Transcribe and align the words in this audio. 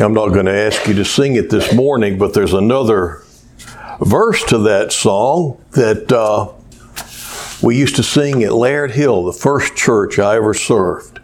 I'm 0.00 0.14
not 0.14 0.28
going 0.28 0.46
to 0.46 0.54
ask 0.54 0.86
you 0.86 0.94
to 0.94 1.04
sing 1.04 1.34
it 1.34 1.50
this 1.50 1.74
morning, 1.74 2.18
but 2.18 2.32
there's 2.32 2.52
another 2.52 3.24
verse 4.00 4.44
to 4.44 4.58
that 4.58 4.92
song 4.92 5.60
that 5.72 6.12
uh, 6.12 6.52
we 7.66 7.76
used 7.76 7.96
to 7.96 8.04
sing 8.04 8.44
at 8.44 8.52
Laird 8.52 8.92
Hill, 8.92 9.24
the 9.24 9.32
first 9.32 9.74
church 9.74 10.20
I 10.20 10.36
ever 10.36 10.54
served. 10.54 11.18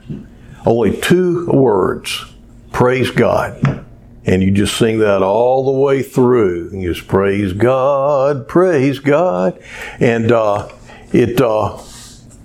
Only 0.67 1.01
two 1.01 1.47
words 1.47 2.25
praise 2.73 3.13
God. 3.13 3.87
And 4.25 4.43
you 4.43 4.51
just 4.51 4.77
sing 4.77 4.99
that 4.99 5.23
all 5.23 5.67
the 5.67 5.81
way 5.81 6.03
through. 6.03 6.71
You 6.73 6.93
just 6.93 7.07
praise 7.07 7.53
God, 7.53 8.49
praise 8.49 8.99
God. 8.99 9.63
And 10.01 10.33
uh, 10.33 10.69
it, 11.13 11.41
uh, 11.41 11.81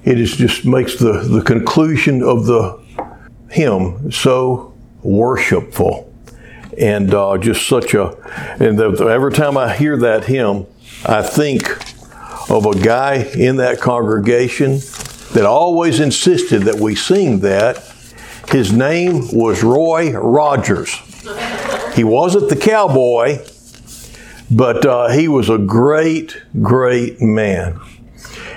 it 0.04 0.20
is 0.20 0.38
just 0.38 0.64
makes 0.64 1.00
the, 1.00 1.14
the 1.14 1.42
conclusion 1.42 2.22
of 2.22 2.46
the 2.46 2.80
hymn 3.50 4.12
so 4.12 4.76
worshipful 5.02 6.09
and 6.80 7.14
uh, 7.14 7.38
just 7.38 7.68
such 7.68 7.94
a. 7.94 8.16
And 8.60 8.80
the, 8.80 9.08
every 9.08 9.34
time 9.34 9.58
I 9.58 9.76
hear 9.76 9.98
that 9.98 10.26
hymn, 10.26 10.66
I 11.06 11.22
think 11.22 11.70
of 12.50 12.66
a 12.66 12.80
guy 12.80 13.16
in 13.36 13.58
that 13.58 13.80
congregation 13.80 14.80
that 15.34 15.46
always 15.46 16.00
insisted 16.00 16.64
that 16.64 16.76
we 16.76 16.96
sing 16.96 17.40
that. 17.40 17.86
His 18.50 18.72
name 18.72 19.28
was 19.32 19.62
Roy 19.62 20.12
Rogers. 20.12 20.96
He 21.96 22.04
wasn't 22.04 22.50
the 22.50 22.56
cowboy, 22.56 23.46
but 24.50 24.86
uh, 24.86 25.10
he 25.10 25.28
was 25.28 25.50
a 25.50 25.60
great, 25.60 26.42
great 26.62 27.22
man. 27.22 27.80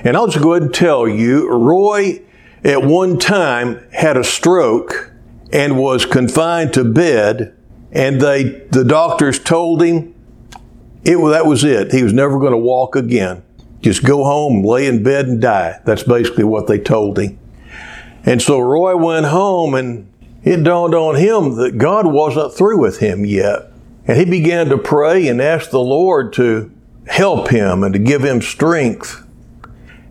And 0.05 0.17
I'll 0.17 0.29
just 0.29 0.43
go 0.43 0.53
ahead 0.53 0.63
and 0.63 0.75
tell 0.75 1.07
you, 1.07 1.51
Roy 1.51 2.23
at 2.65 2.83
one 2.83 3.19
time 3.19 3.83
had 3.91 4.17
a 4.17 4.25
stroke 4.25 5.13
and 5.53 5.79
was 5.79 6.07
confined 6.07 6.73
to 6.75 6.85
bed 6.85 7.55
and 7.93 8.21
they 8.21 8.45
the 8.71 8.85
doctors 8.85 9.39
told 9.39 9.83
him 9.83 10.15
it 11.05 11.17
that 11.17 11.47
was 11.47 11.65
it. 11.65 11.93
He 11.93 12.03
was 12.03 12.13
never 12.13 12.39
going 12.39 12.53
to 12.53 12.59
walk 12.59 12.97
again. 12.97 13.43
Just 13.81 14.05
go 14.05 14.25
home, 14.25 14.65
lay 14.65 14.87
in 14.87 15.03
bed, 15.03 15.27
and 15.27 15.41
die. 15.41 15.81
That's 15.85 16.05
basically 16.05 16.45
what 16.45 16.69
they 16.69 16.79
told 16.79 17.19
him. 17.19 17.39
And 18.25 18.41
so 18.41 18.61
Roy 18.61 18.97
went 18.97 19.27
home, 19.27 19.75
and 19.75 20.09
it 20.45 20.63
dawned 20.63 20.95
on 20.95 21.17
him 21.17 21.57
that 21.57 21.79
God 21.79 22.07
wasn't 22.07 22.55
through 22.55 22.81
with 22.81 23.01
him 23.01 23.25
yet. 23.25 23.73
And 24.07 24.17
he 24.17 24.25
began 24.25 24.69
to 24.69 24.79
pray 24.79 25.27
and 25.27 25.43
ask 25.43 25.71
the 25.71 25.81
Lord 25.81 26.33
to 26.35 26.71
help 27.09 27.49
him 27.49 27.83
and 27.83 27.93
to 27.93 27.99
give 27.99 28.23
him 28.23 28.41
strength. 28.41 29.27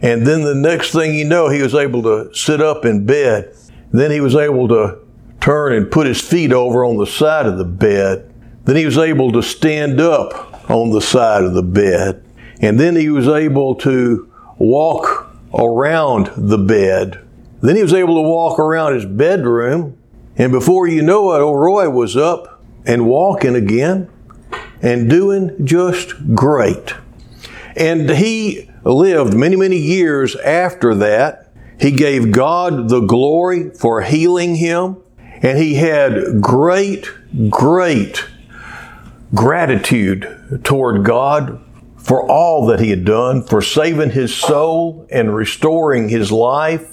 And 0.01 0.27
then 0.27 0.43
the 0.43 0.55
next 0.55 0.91
thing 0.91 1.15
you 1.15 1.25
know, 1.25 1.47
he 1.47 1.61
was 1.61 1.75
able 1.75 2.03
to 2.03 2.33
sit 2.33 2.61
up 2.61 2.83
in 2.83 3.05
bed. 3.05 3.55
Then 3.91 4.11
he 4.11 4.19
was 4.19 4.35
able 4.35 4.67
to 4.69 4.99
turn 5.41 5.73
and 5.73 5.91
put 5.91 6.07
his 6.07 6.21
feet 6.21 6.53
over 6.53 6.85
on 6.85 6.97
the 6.97 7.07
side 7.07 7.45
of 7.45 7.57
the 7.57 7.65
bed. 7.65 8.31
Then 8.63 8.75
he 8.75 8.85
was 8.85 8.97
able 8.97 9.31
to 9.31 9.41
stand 9.41 9.99
up 9.99 10.69
on 10.69 10.91
the 10.91 11.01
side 11.01 11.43
of 11.43 11.53
the 11.53 11.63
bed. 11.63 12.23
And 12.61 12.79
then 12.79 12.95
he 12.95 13.09
was 13.09 13.27
able 13.27 13.75
to 13.75 14.31
walk 14.57 15.27
around 15.53 16.31
the 16.37 16.59
bed. 16.59 17.19
Then 17.61 17.75
he 17.75 17.81
was 17.81 17.93
able 17.93 18.15
to 18.15 18.27
walk 18.29 18.59
around 18.59 18.93
his 18.93 19.05
bedroom. 19.05 19.97
And 20.37 20.51
before 20.51 20.87
you 20.87 21.01
know 21.01 21.33
it, 21.33 21.39
Roy 21.39 21.89
was 21.89 22.15
up 22.15 22.61
and 22.85 23.07
walking 23.07 23.55
again 23.55 24.09
and 24.81 25.09
doing 25.09 25.65
just 25.65 26.35
great. 26.35 26.93
And 27.75 28.09
he 28.09 28.69
lived 28.83 29.33
many, 29.33 29.55
many 29.55 29.77
years 29.77 30.35
after 30.37 30.95
that. 30.95 31.51
He 31.79 31.91
gave 31.91 32.31
God 32.31 32.89
the 32.89 33.01
glory 33.01 33.71
for 33.71 34.01
healing 34.01 34.55
him. 34.55 34.97
And 35.41 35.57
he 35.57 35.75
had 35.75 36.41
great, 36.41 37.09
great 37.49 38.25
gratitude 39.33 40.61
toward 40.63 41.03
God 41.03 41.59
for 41.97 42.29
all 42.29 42.65
that 42.67 42.79
he 42.79 42.89
had 42.89 43.05
done, 43.05 43.43
for 43.43 43.61
saving 43.61 44.11
his 44.11 44.35
soul 44.35 45.07
and 45.11 45.35
restoring 45.35 46.09
his 46.09 46.31
life. 46.31 46.91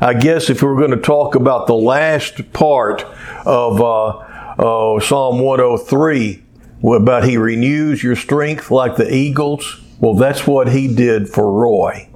I 0.00 0.14
guess 0.14 0.50
if 0.50 0.62
we 0.62 0.68
were 0.68 0.76
going 0.76 0.90
to 0.90 0.96
talk 0.96 1.34
about 1.34 1.66
the 1.66 1.74
last 1.74 2.52
part 2.52 3.04
of 3.46 3.80
uh, 3.80 4.08
uh, 4.08 5.00
Psalm 5.00 5.38
103, 5.40 6.42
about 6.82 7.24
he 7.24 7.36
renews 7.36 8.02
your 8.02 8.16
strength 8.16 8.70
like 8.70 8.96
the 8.96 9.12
eagles, 9.12 9.80
well, 10.00 10.14
that's 10.14 10.46
what 10.46 10.68
he 10.68 10.92
did 10.94 11.28
for 11.28 11.50
Roy. 11.50 12.08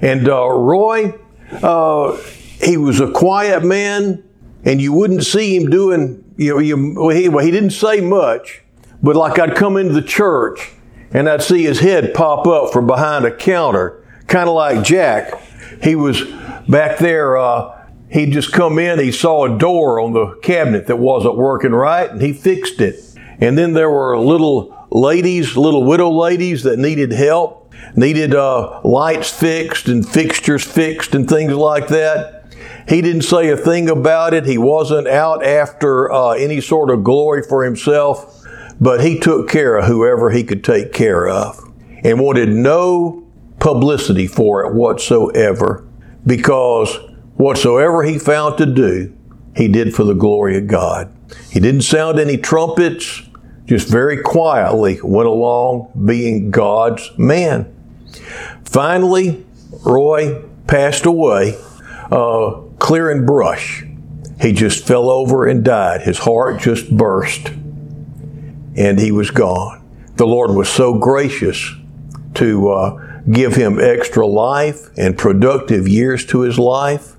And 0.00 0.28
uh, 0.28 0.48
Roy, 0.48 1.14
uh, 1.52 2.16
he 2.60 2.76
was 2.76 2.98
a 2.98 3.10
quiet 3.10 3.62
man 3.62 4.24
and 4.64 4.80
you 4.80 4.92
wouldn't 4.92 5.24
see 5.24 5.56
him 5.56 5.70
doing, 5.70 6.24
you 6.36 6.54
know, 6.54 6.58
you, 6.58 6.94
well, 6.96 7.14
he, 7.14 7.28
well, 7.28 7.44
he 7.44 7.50
didn't 7.50 7.70
say 7.70 8.00
much, 8.00 8.62
but 9.02 9.16
like 9.16 9.38
I'd 9.38 9.56
come 9.56 9.76
into 9.76 9.92
the 9.92 10.02
church 10.02 10.72
and 11.12 11.28
I'd 11.28 11.42
see 11.42 11.64
his 11.64 11.80
head 11.80 12.14
pop 12.14 12.46
up 12.46 12.72
from 12.72 12.86
behind 12.86 13.24
a 13.24 13.34
counter, 13.34 14.04
kind 14.28 14.48
of 14.48 14.54
like 14.54 14.84
Jack. 14.84 15.34
He 15.82 15.94
was 15.94 16.22
back 16.68 16.98
there, 16.98 17.36
uh, 17.36 17.86
he'd 18.10 18.32
just 18.32 18.52
come 18.52 18.78
in, 18.78 18.98
he 18.98 19.12
saw 19.12 19.44
a 19.44 19.58
door 19.58 20.00
on 20.00 20.12
the 20.12 20.36
cabinet 20.42 20.86
that 20.86 20.96
wasn't 20.96 21.36
working 21.36 21.72
right, 21.72 22.10
and 22.10 22.22
he 22.22 22.32
fixed 22.32 22.80
it. 22.80 23.00
And 23.40 23.58
then 23.58 23.72
there 23.72 23.90
were 23.90 24.16
little 24.18 24.86
ladies, 24.90 25.56
little 25.56 25.84
widow 25.84 26.10
ladies 26.10 26.62
that 26.62 26.78
needed 26.78 27.12
help, 27.12 27.72
needed 27.96 28.34
uh, 28.34 28.80
lights 28.84 29.30
fixed 29.30 29.88
and 29.88 30.06
fixtures 30.08 30.64
fixed 30.64 31.14
and 31.14 31.28
things 31.28 31.52
like 31.52 31.88
that. 31.88 32.41
He 32.88 33.00
didn't 33.00 33.22
say 33.22 33.48
a 33.48 33.56
thing 33.56 33.88
about 33.88 34.34
it. 34.34 34.46
He 34.46 34.58
wasn't 34.58 35.08
out 35.08 35.44
after 35.44 36.10
uh, 36.12 36.30
any 36.30 36.60
sort 36.60 36.90
of 36.90 37.04
glory 37.04 37.42
for 37.42 37.64
himself, 37.64 38.44
but 38.80 39.04
he 39.04 39.18
took 39.18 39.48
care 39.48 39.76
of 39.76 39.84
whoever 39.86 40.30
he 40.30 40.42
could 40.42 40.64
take 40.64 40.92
care 40.92 41.28
of 41.28 41.58
and 42.04 42.20
wanted 42.20 42.48
no 42.48 43.26
publicity 43.60 44.26
for 44.26 44.64
it 44.64 44.74
whatsoever 44.74 45.86
because 46.26 46.96
whatsoever 47.36 48.02
he 48.02 48.18
found 48.18 48.58
to 48.58 48.66
do, 48.66 49.16
he 49.54 49.68
did 49.68 49.94
for 49.94 50.04
the 50.04 50.14
glory 50.14 50.56
of 50.56 50.66
God. 50.66 51.12
He 51.50 51.60
didn't 51.60 51.82
sound 51.82 52.18
any 52.18 52.36
trumpets, 52.36 53.22
just 53.66 53.88
very 53.88 54.20
quietly 54.20 54.98
went 55.02 55.28
along 55.28 55.92
being 56.06 56.50
God's 56.50 57.10
man. 57.16 57.72
Finally, 58.64 59.44
Roy 59.84 60.42
passed 60.66 61.06
away. 61.06 61.56
Uh, 62.10 62.60
clearing 62.82 63.24
brush. 63.24 63.84
He 64.40 64.52
just 64.52 64.84
fell 64.84 65.08
over 65.08 65.46
and 65.46 65.64
died. 65.64 66.00
His 66.00 66.18
heart 66.18 66.60
just 66.60 66.94
burst 66.94 67.50
and 68.76 68.98
he 68.98 69.12
was 69.12 69.30
gone. 69.30 69.88
The 70.16 70.26
Lord 70.26 70.50
was 70.50 70.68
so 70.68 70.98
gracious 70.98 71.74
to 72.34 72.70
uh, 72.70 73.20
give 73.30 73.54
him 73.54 73.78
extra 73.78 74.26
life 74.26 74.88
and 74.98 75.16
productive 75.16 75.86
years 75.86 76.26
to 76.26 76.40
his 76.40 76.58
life. 76.58 77.14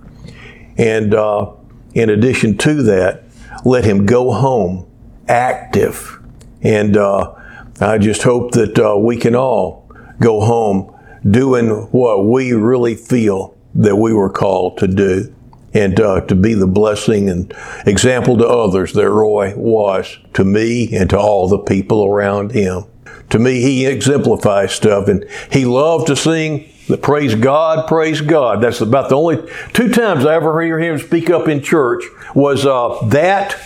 And 0.77 1.13
uh, 1.13 1.53
in 1.93 2.09
addition 2.09 2.57
to 2.57 2.83
that, 2.83 3.23
let 3.63 3.85
him 3.85 4.05
go 4.05 4.33
home 4.33 4.91
active. 5.29 6.19
And 6.61 6.97
uh, 6.97 7.35
I 7.79 7.99
just 7.99 8.23
hope 8.23 8.51
that 8.51 8.77
uh, 8.77 8.97
we 8.97 9.15
can 9.15 9.33
all 9.33 9.89
go 10.19 10.41
home 10.41 10.93
doing 11.29 11.69
what 11.91 12.25
we 12.25 12.51
really 12.51 12.95
feel 12.95 13.55
that 13.75 13.95
we 13.95 14.11
were 14.11 14.29
called 14.29 14.77
to 14.79 14.87
do 14.87 15.33
and 15.73 15.99
uh, 15.99 16.21
to 16.21 16.35
be 16.35 16.53
the 16.53 16.67
blessing 16.67 17.29
and 17.29 17.53
example 17.85 18.37
to 18.37 18.47
others 18.47 18.93
that 18.93 19.09
Roy 19.09 19.55
was 19.55 20.17
to 20.33 20.43
me 20.43 20.95
and 20.95 21.09
to 21.09 21.19
all 21.19 21.47
the 21.47 21.59
people 21.59 22.05
around 22.05 22.51
him. 22.51 22.85
To 23.31 23.39
me, 23.39 23.61
he 23.61 23.85
exemplifies 23.85 24.73
stuff, 24.73 25.07
and 25.07 25.25
he 25.51 25.65
loved 25.65 26.07
to 26.07 26.15
sing 26.15 26.69
the 26.87 26.97
praise 26.97 27.33
God, 27.33 27.87
praise 27.87 28.21
God. 28.21 28.61
That's 28.61 28.81
about 28.81 29.09
the 29.09 29.15
only 29.15 29.37
two 29.73 29.89
times 29.89 30.25
I 30.25 30.35
ever 30.35 30.61
hear 30.61 30.79
him 30.79 30.99
speak 30.99 31.29
up 31.29 31.47
in 31.47 31.63
church 31.63 32.03
was 32.35 32.65
uh, 32.65 32.99
that, 33.07 33.59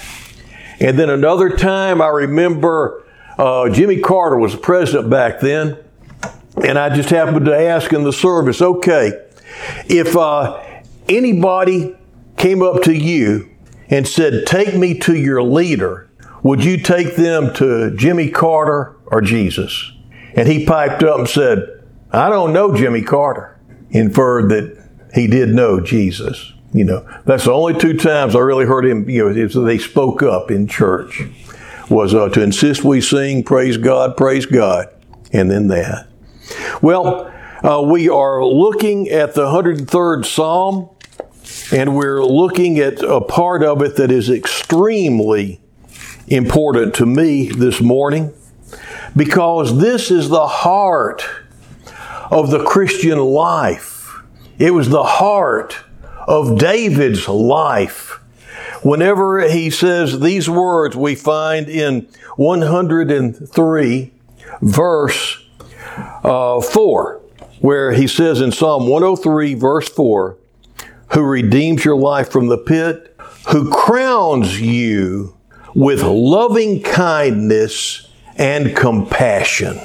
and 0.80 0.98
then 0.98 1.10
another 1.10 1.50
time 1.58 2.02
I 2.02 2.08
remember 2.08 3.04
uh, 3.38 3.70
Jimmy 3.70 4.00
Carter 4.00 4.38
was 4.38 4.54
the 4.54 4.60
president 4.60 5.10
back 5.10 5.40
then, 5.40 5.78
and 6.64 6.78
I 6.78 6.96
just 6.96 7.10
happened 7.10 7.46
to 7.46 7.58
ask 7.58 7.92
in 7.92 8.04
the 8.04 8.14
service, 8.14 8.62
okay, 8.62 9.26
if 9.88 10.16
uh, 10.16 10.64
anybody 11.10 11.96
came 12.38 12.62
up 12.62 12.84
to 12.84 12.94
you 12.94 13.50
and 13.90 14.08
said, 14.08 14.46
Take 14.46 14.76
me 14.76 14.98
to 15.00 15.16
your 15.16 15.42
leader, 15.42 16.10
would 16.44 16.64
you 16.64 16.78
take 16.78 17.16
them 17.16 17.54
to 17.56 17.96
Jimmy 17.96 18.30
Carter 18.30 18.96
or 19.08 19.22
Jesus? 19.22 19.92
And 20.36 20.48
he 20.48 20.66
piped 20.66 21.04
up 21.04 21.20
and 21.20 21.28
said, 21.28 21.84
I 22.12 22.30
don't 22.30 22.54
know 22.54 22.76
Jimmy 22.76 23.02
Carter. 23.02 23.60
Inferred 23.90 24.50
that 24.50 24.90
he 25.14 25.28
did 25.28 25.50
know 25.50 25.80
Jesus. 25.80 26.54
You 26.74 26.84
know, 26.84 27.22
that's 27.26 27.46
the 27.46 27.54
only 27.54 27.80
two 27.80 27.98
times 27.98 28.36
I 28.36 28.40
really 28.40 28.66
heard 28.66 28.86
him, 28.86 29.10
you 29.10 29.34
know, 29.34 29.66
they 29.66 29.78
spoke 29.78 30.22
up 30.22 30.52
in 30.52 30.68
church 30.68 31.24
was 31.90 32.14
uh, 32.14 32.30
to 32.30 32.42
insist 32.42 32.84
we 32.84 33.02
sing, 33.02 33.44
praise 33.44 33.78
God, 33.78 34.18
praise 34.18 34.46
God, 34.46 34.88
and 35.32 35.50
then 35.50 35.68
that. 35.68 36.08
Well, 36.82 37.34
uh, 37.64 37.82
we 37.82 38.10
are 38.10 38.44
looking 38.46 39.10
at 39.10 39.34
the 39.34 39.46
103rd 39.46 40.26
Psalm. 40.26 40.90
And 41.72 41.96
we're 41.96 42.24
looking 42.24 42.80
at 42.80 43.02
a 43.02 43.22
part 43.22 43.64
of 43.64 43.82
it 43.82 43.98
that 43.98 44.12
is 44.12 44.30
extremely 44.30 45.60
important 46.28 46.94
to 46.96 47.06
me 47.06 47.50
this 47.50 47.82
morning 47.82 48.34
because 49.16 49.80
this 49.80 50.12
is 50.12 50.30
the 50.30 50.48
heart 50.48 51.26
of 52.32 52.52
the 52.52 52.64
Christian 52.64 53.20
life. 53.20 54.22
It 54.60 54.74
was 54.74 54.90
the 54.90 55.04
heart 55.04 55.78
of 56.28 56.58
David's 56.58 57.28
life. 57.28 58.20
Whenever 58.84 59.48
he 59.48 59.70
says 59.70 60.20
these 60.20 60.50
words, 60.50 60.96
we 60.96 61.16
find 61.16 61.68
in 61.68 62.08
103, 62.36 64.14
verse 64.62 65.46
uh, 66.24 66.62
4, 66.62 67.22
where 67.60 67.92
he 67.94 68.08
says 68.08 68.42
in 68.42 68.52
Psalm 68.52 68.88
103, 68.88 69.54
verse 69.56 69.90
4, 69.90 70.38
who 71.14 71.22
redeems 71.22 71.86
your 71.86 71.96
life 71.96 72.32
from 72.32 72.48
the 72.48 72.58
pit, 72.58 73.16
who 73.50 73.72
crowns 73.72 74.60
you 74.60 75.36
with 75.74 76.04
loving 76.04 76.82
kindness 76.82 78.10
and 78.36 78.76
compassion, 78.76 79.80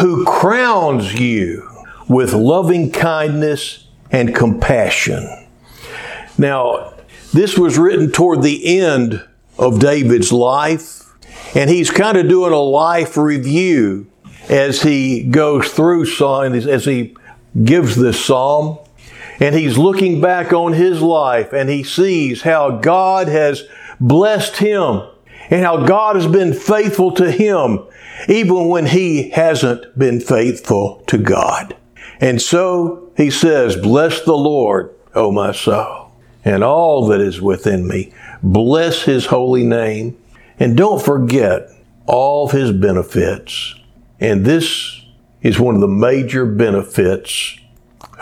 who 0.00 0.24
crowns 0.24 1.14
you 1.14 1.68
with 2.08 2.32
loving 2.32 2.90
kindness 2.90 3.86
and 4.10 4.34
compassion. 4.34 5.28
Now, 6.36 6.94
this 7.32 7.58
was 7.58 7.78
written 7.78 8.12
toward 8.12 8.42
the 8.42 8.78
end 8.80 9.24
of 9.58 9.80
David's 9.80 10.32
life, 10.32 11.02
and 11.54 11.70
he's 11.70 11.90
kind 11.90 12.16
of 12.16 12.28
doing 12.28 12.52
a 12.52 12.60
life 12.60 13.16
review 13.16 14.06
as 14.48 14.82
he 14.82 15.22
goes 15.22 15.72
through 15.72 16.06
as 16.66 16.84
he 16.84 17.16
gives 17.62 17.96
this 17.96 18.22
psalm. 18.24 18.78
And 19.40 19.54
he's 19.54 19.76
looking 19.76 20.20
back 20.20 20.52
on 20.52 20.72
his 20.72 21.02
life 21.02 21.52
and 21.52 21.68
he 21.68 21.82
sees 21.82 22.42
how 22.42 22.78
God 22.78 23.28
has 23.28 23.64
blessed 24.00 24.56
him 24.56 25.02
and 25.50 25.64
how 25.64 25.84
God 25.84 26.16
has 26.16 26.26
been 26.26 26.52
faithful 26.52 27.12
to 27.12 27.30
him 27.30 27.80
even 28.28 28.68
when 28.68 28.86
he 28.86 29.30
hasn't 29.30 29.98
been 29.98 30.20
faithful 30.20 31.02
to 31.06 31.18
God. 31.18 31.76
And 32.20 32.40
so 32.40 33.12
he 33.16 33.30
says, 33.30 33.76
Bless 33.76 34.22
the 34.22 34.36
Lord, 34.36 34.94
O 35.14 35.30
my 35.32 35.52
soul, 35.52 36.12
and 36.44 36.62
all 36.62 37.06
that 37.08 37.20
is 37.20 37.40
within 37.40 37.86
me. 37.86 38.12
Bless 38.42 39.02
his 39.02 39.26
holy 39.26 39.64
name. 39.64 40.16
And 40.58 40.76
don't 40.76 41.02
forget 41.02 41.68
all 42.06 42.46
of 42.46 42.52
his 42.52 42.70
benefits. 42.70 43.74
And 44.20 44.44
this 44.44 45.04
is 45.42 45.58
one 45.58 45.74
of 45.74 45.80
the 45.80 45.88
major 45.88 46.46
benefits 46.46 47.58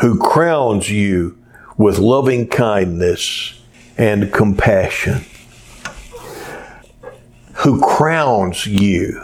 who 0.01 0.19
crowns 0.19 0.91
you 0.91 1.39
with 1.77 1.99
loving 1.99 2.49
kindness 2.49 3.61
and 3.97 4.33
compassion. 4.33 5.25
Who 7.57 7.81
crowns 7.81 8.67
you. 8.67 9.21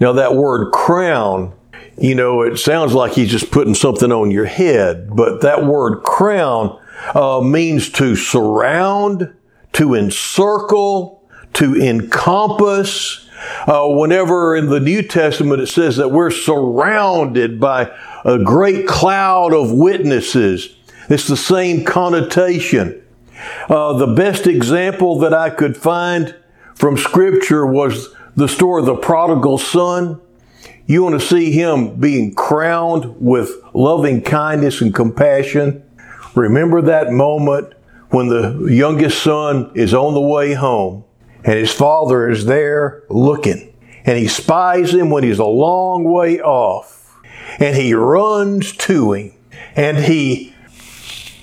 Now, 0.00 0.12
that 0.12 0.34
word 0.34 0.72
crown, 0.72 1.52
you 1.98 2.14
know, 2.14 2.42
it 2.42 2.58
sounds 2.58 2.94
like 2.94 3.12
he's 3.12 3.30
just 3.30 3.50
putting 3.50 3.74
something 3.74 4.10
on 4.10 4.30
your 4.30 4.46
head, 4.46 5.14
but 5.14 5.42
that 5.42 5.64
word 5.64 6.02
crown 6.02 6.78
uh, 7.14 7.40
means 7.40 7.90
to 7.90 8.16
surround, 8.16 9.34
to 9.74 9.94
encircle, 9.94 11.22
to 11.54 11.76
encompass, 11.76 13.28
uh, 13.66 13.86
whenever 13.86 14.56
in 14.56 14.66
the 14.66 14.80
New 14.80 15.02
Testament 15.02 15.60
it 15.60 15.66
says 15.66 15.96
that 15.96 16.10
we're 16.10 16.30
surrounded 16.30 17.60
by 17.60 17.94
a 18.24 18.38
great 18.38 18.86
cloud 18.86 19.52
of 19.52 19.72
witnesses, 19.72 20.74
it's 21.08 21.28
the 21.28 21.36
same 21.36 21.84
connotation. 21.84 23.02
Uh, 23.68 23.92
the 23.94 24.06
best 24.06 24.46
example 24.46 25.18
that 25.18 25.34
I 25.34 25.50
could 25.50 25.76
find 25.76 26.34
from 26.74 26.96
Scripture 26.96 27.66
was 27.66 28.14
the 28.36 28.48
story 28.48 28.80
of 28.80 28.86
the 28.86 28.96
prodigal 28.96 29.58
son. 29.58 30.20
You 30.86 31.02
want 31.02 31.20
to 31.20 31.26
see 31.26 31.52
him 31.52 31.96
being 31.96 32.34
crowned 32.34 33.20
with 33.20 33.50
loving 33.72 34.22
kindness 34.22 34.80
and 34.80 34.94
compassion. 34.94 35.82
Remember 36.34 36.82
that 36.82 37.12
moment 37.12 37.74
when 38.10 38.28
the 38.28 38.66
youngest 38.70 39.22
son 39.22 39.70
is 39.74 39.94
on 39.94 40.14
the 40.14 40.20
way 40.20 40.54
home 40.54 41.04
and 41.44 41.58
his 41.58 41.72
father 41.72 42.28
is 42.28 42.46
there 42.46 43.04
looking. 43.08 43.74
And 44.06 44.18
he 44.18 44.28
spies 44.28 44.92
him 44.92 45.10
when 45.10 45.24
he's 45.24 45.38
a 45.38 45.44
long 45.44 46.04
way 46.04 46.40
off. 46.40 47.03
And 47.58 47.76
he 47.76 47.94
runs 47.94 48.72
to 48.78 49.12
him 49.12 49.32
and 49.76 49.98
he 49.98 50.54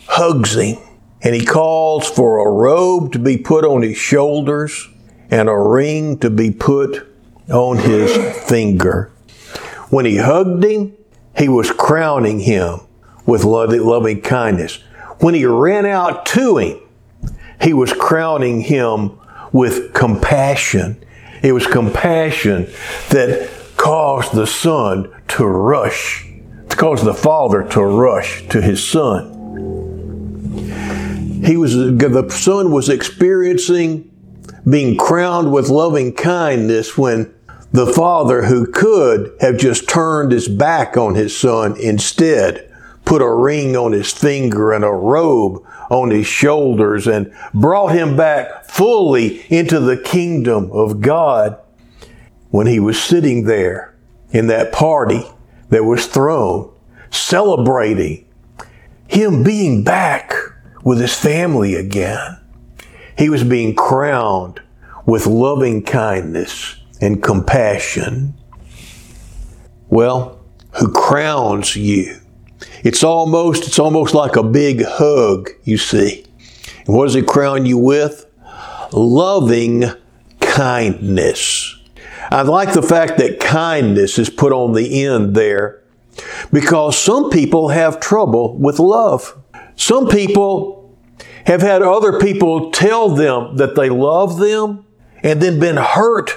hugs 0.08 0.56
him. 0.56 0.78
And 1.24 1.36
he 1.36 1.46
calls 1.46 2.10
for 2.10 2.40
a 2.40 2.52
robe 2.52 3.14
to 3.14 3.20
be 3.20 3.38
put 3.38 3.64
on 3.64 3.84
his 3.84 3.98
shoulders 3.98 4.90
and 5.30 5.48
a 5.48 5.58
ring 5.58 6.18
to 6.20 6.30
be 6.30 6.50
put 6.50 7.08
on 7.50 7.78
his 7.78 8.12
finger. 8.50 9.12
When 9.90 10.06
he 10.06 10.18
hugged 10.18 10.64
him, 10.64 10.98
he 11.38 11.48
was 11.48 11.70
crowning 11.72 12.40
him 12.40 12.80
with 13.26 13.44
loving 13.44 14.22
kindness. 14.22 14.78
When 15.20 15.36
he 15.36 15.46
ran 15.46 15.86
out 15.86 16.26
to 16.28 16.58
him, 16.58 16.80
he 17.62 17.74
was 17.74 17.94
crowning 17.94 18.62
him 18.62 19.20
with 19.52 19.94
compassion. 19.94 21.04
It 21.44 21.52
was 21.52 21.68
compassion 21.68 22.68
that 23.10 23.50
caused 23.82 24.34
the 24.36 24.46
son 24.46 25.12
to 25.28 25.44
rush, 25.44 26.24
to 26.70 26.78
cause 26.78 27.04
the 27.04 27.16
father 27.16 27.64
to 27.64 27.82
rush 27.82 28.48
to 28.48 28.62
his 28.62 28.88
son. 28.88 29.26
He 31.44 31.58
was, 31.58 31.74
the 31.74 32.30
son 32.30 32.72
was 32.72 32.90
experiencing 32.90 34.08
being 34.70 34.98
crowned 34.98 35.52
with 35.52 35.70
loving 35.70 36.14
kindness 36.14 36.96
when 36.96 37.34
the 37.72 37.88
father 37.88 38.46
who 38.46 38.68
could 38.68 39.36
have 39.42 39.58
just 39.58 39.90
turned 39.90 40.32
his 40.32 40.48
back 40.48 40.96
on 40.96 41.16
his 41.16 41.36
son 41.36 41.76
instead 41.78 42.72
put 43.04 43.24
a 43.24 43.34
ring 43.34 43.76
on 43.76 43.94
his 43.94 44.14
finger 44.14 44.72
and 44.74 44.84
a 44.84 44.92
robe 44.92 45.66
on 45.90 46.12
his 46.12 46.28
shoulders 46.28 47.08
and 47.08 47.34
brought 47.52 47.96
him 47.96 48.16
back 48.16 48.64
fully 48.66 49.44
into 49.52 49.80
the 49.80 49.98
kingdom 49.98 50.72
of 50.72 51.02
God 51.02 51.58
when 52.52 52.68
he 52.68 52.80
was 52.80 53.02
sitting 53.02 53.46
there 53.46 53.96
in 54.30 54.48
that 54.48 54.72
party 54.72 55.26
that 55.70 55.84
was 55.84 56.06
thrown, 56.06 56.72
celebrating 57.10 58.26
him 59.08 59.44
being 59.44 59.84
back 59.84 60.34
with 60.84 61.00
his 61.00 61.14
family 61.14 61.76
again. 61.76 62.38
He 63.18 63.30
was 63.30 63.44
being 63.44 63.76
crowned 63.76 64.62
with 65.06 65.26
loving 65.26 65.84
kindness 65.84 66.76
and 67.02 67.22
compassion. 67.22 68.36
Well, 69.90 70.40
who 70.74 70.92
crowns 70.92 71.76
you 71.76 72.22
it's 72.84 73.04
almost, 73.04 73.68
it's 73.68 73.80
almost 73.80 74.14
like 74.14 74.36
a 74.36 74.44
big 74.44 74.84
hug, 74.86 75.50
you 75.64 75.78
see. 75.78 76.26
And 76.86 76.96
what 76.96 77.06
does 77.06 77.16
it 77.16 77.28
crown 77.28 77.66
you 77.66 77.78
with? 77.78 78.26
Loving 78.92 79.86
kindness. 80.40 81.76
I 82.32 82.44
like 82.44 82.72
the 82.72 82.82
fact 82.82 83.18
that 83.18 83.42
kindness 83.42 84.18
is 84.18 84.30
put 84.30 84.54
on 84.54 84.72
the 84.72 85.04
end 85.04 85.36
there 85.36 85.84
because 86.52 86.98
some 86.98 87.30
people 87.30 87.70
have 87.70 88.00
trouble 88.00 88.58
with 88.58 88.80
love. 88.80 89.38
Some 89.76 90.08
people 90.08 90.98
have 91.46 91.62
had 91.62 91.82
other 91.82 92.20
people 92.20 92.72
tell 92.72 93.10
them 93.10 93.58
that 93.58 93.76
they 93.76 93.90
love 93.90 94.38
them 94.38 94.86
and 95.22 95.42
then 95.42 95.60
been 95.60 95.76
hurt 95.76 96.32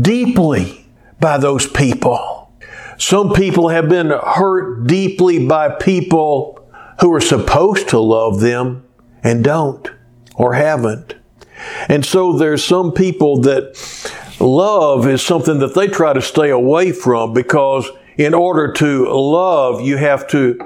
deeply 0.00 0.86
by 1.18 1.38
those 1.38 1.66
people. 1.66 2.52
Some 2.96 3.32
people 3.32 3.70
have 3.70 3.88
been 3.88 4.10
hurt 4.10 4.86
deeply 4.86 5.44
by 5.44 5.70
people 5.70 6.64
who 7.00 7.12
are 7.12 7.20
supposed 7.20 7.88
to 7.88 7.98
love 7.98 8.40
them 8.40 8.86
and 9.24 9.42
don't 9.42 9.90
or 10.36 10.54
haven't. 10.54 11.14
And 11.88 12.04
so 12.04 12.32
there's 12.32 12.62
some 12.62 12.92
people 12.92 13.40
that 13.40 13.76
love 14.40 15.06
is 15.06 15.22
something 15.22 15.58
that 15.60 15.74
they 15.74 15.88
try 15.88 16.12
to 16.12 16.22
stay 16.22 16.50
away 16.50 16.92
from 16.92 17.32
because 17.32 17.88
in 18.16 18.34
order 18.34 18.72
to 18.72 19.08
love, 19.08 19.80
you 19.80 19.96
have 19.96 20.26
to 20.28 20.58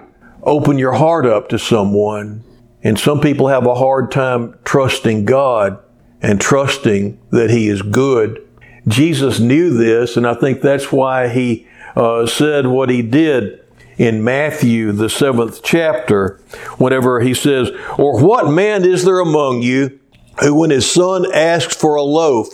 open 0.43 0.79
your 0.79 0.93
heart 0.93 1.27
up 1.27 1.49
to 1.51 1.59
someone. 1.59 2.43
And 2.83 2.99
some 2.99 3.21
people 3.21 3.49
have 3.49 3.67
a 3.67 3.75
hard 3.75 4.11
time 4.11 4.59
trusting 4.65 5.25
God 5.25 5.79
and 6.21 6.41
trusting 6.41 7.19
that 7.31 7.51
He 7.51 7.69
is 7.69 7.83
good. 7.83 8.47
Jesus 8.87 9.41
knew 9.41 9.73
this, 9.73 10.17
and 10.17 10.27
I 10.27 10.35
think 10.35 10.61
that's 10.61 10.93
why 10.93 11.29
He 11.29 11.67
uh, 11.97 12.27
said 12.27 12.67
what 12.67 12.91
he 12.91 13.03
did 13.03 13.61
in 13.97 14.25
Matthew, 14.25 14.93
the 14.93 15.09
seventh 15.09 15.63
chapter, 15.63 16.41
whenever 16.79 17.21
he 17.21 17.35
says, 17.35 17.71
Or 17.97 18.21
what 18.21 18.51
man 18.51 18.85
is 18.85 19.05
there 19.05 19.21
among 19.21 19.63
you 19.63 19.99
who, 20.41 20.55
when 20.55 20.71
his 20.71 20.91
son 20.91 21.31
asks 21.33 21.77
for 21.77 21.95
a 21.95 22.03
loaf, 22.03 22.49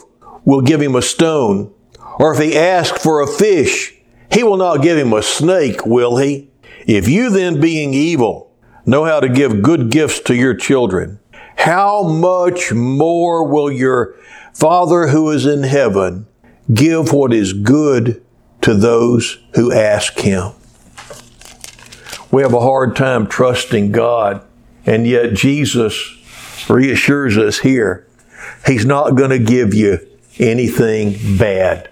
will 0.44 0.61
give 0.61 0.80
him 0.80 0.94
a 0.94 1.02
stone? 1.02 1.73
Or 2.18 2.35
if 2.35 2.40
he 2.40 2.56
asks 2.56 3.02
for 3.02 3.20
a 3.20 3.26
fish, 3.26 3.94
he 4.30 4.42
will 4.42 4.56
not 4.56 4.82
give 4.82 4.99
him 4.99 5.12
a 5.12 5.23
snake, 5.23 5.87
will 5.87 6.18
he? 6.18 6.50
If 6.87 7.09
you 7.09 7.30
then, 7.30 7.61
being 7.61 7.94
evil, 7.94 8.52
know 8.87 9.04
how 9.04 9.20
to 9.20 9.28
give 9.28 9.62
good 9.62 9.90
gifts 9.90 10.20
to 10.20 10.35
your 10.35 10.54
children, 10.54 11.18
how 11.56 12.02
much 12.02 12.73
more 12.73 13.47
will 13.47 13.70
your 13.70 14.14
Father 14.52 15.09
who 15.09 15.30
is 15.30 15.47
in 15.47 15.62
heaven, 15.62 16.26
give 16.73 17.12
what 17.12 17.32
is 17.32 17.52
good 17.52 18.23
to 18.62 18.75
those 18.75 19.38
who 19.54 19.73
ask 19.73 20.18
him. 20.18 20.52
We 22.30 22.42
have 22.42 22.54
a 22.54 22.61
hard 22.61 22.94
time 22.94 23.26
trusting 23.26 23.92
God, 23.92 24.44
and 24.87 25.06
yet 25.06 25.35
Jesus 25.35 26.16
reassures 26.68 27.37
us 27.38 27.61
here. 27.61 28.06
He's 28.66 28.87
not 28.87 29.16
going 29.16 29.30
to 29.30 29.38
give 29.38 29.75
you 29.75 29.99
anything 30.40 31.38
bad. 31.38 31.90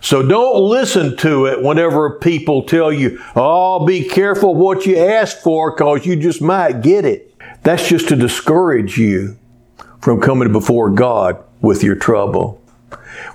So 0.00 0.22
don't 0.22 0.60
listen 0.60 1.16
to 1.18 1.46
it 1.46 1.62
whenever 1.62 2.18
people 2.18 2.62
tell 2.64 2.92
you, 2.92 3.22
oh, 3.34 3.86
be 3.86 4.06
careful 4.06 4.54
what 4.54 4.84
you 4.84 4.98
ask 4.98 5.38
for 5.38 5.70
because 5.70 6.04
you 6.04 6.16
just 6.16 6.42
might 6.42 6.82
get 6.82 7.06
it. 7.06 7.34
That's 7.62 7.88
just 7.88 8.08
to 8.10 8.16
discourage 8.16 8.98
you 8.98 9.38
from 10.02 10.20
coming 10.20 10.52
before 10.52 10.90
God 10.90 11.42
with 11.62 11.82
your 11.82 11.96
trouble. 11.96 12.60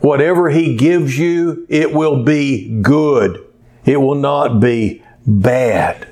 Whatever 0.02 0.50
He 0.52 0.76
gives 0.76 1.18
you, 1.18 1.66
it 1.70 1.94
will 1.94 2.24
be 2.24 2.80
good. 2.82 3.44
It 3.86 3.98
will 3.98 4.16
not 4.16 4.60
be 4.60 5.04
bad. 5.26 6.08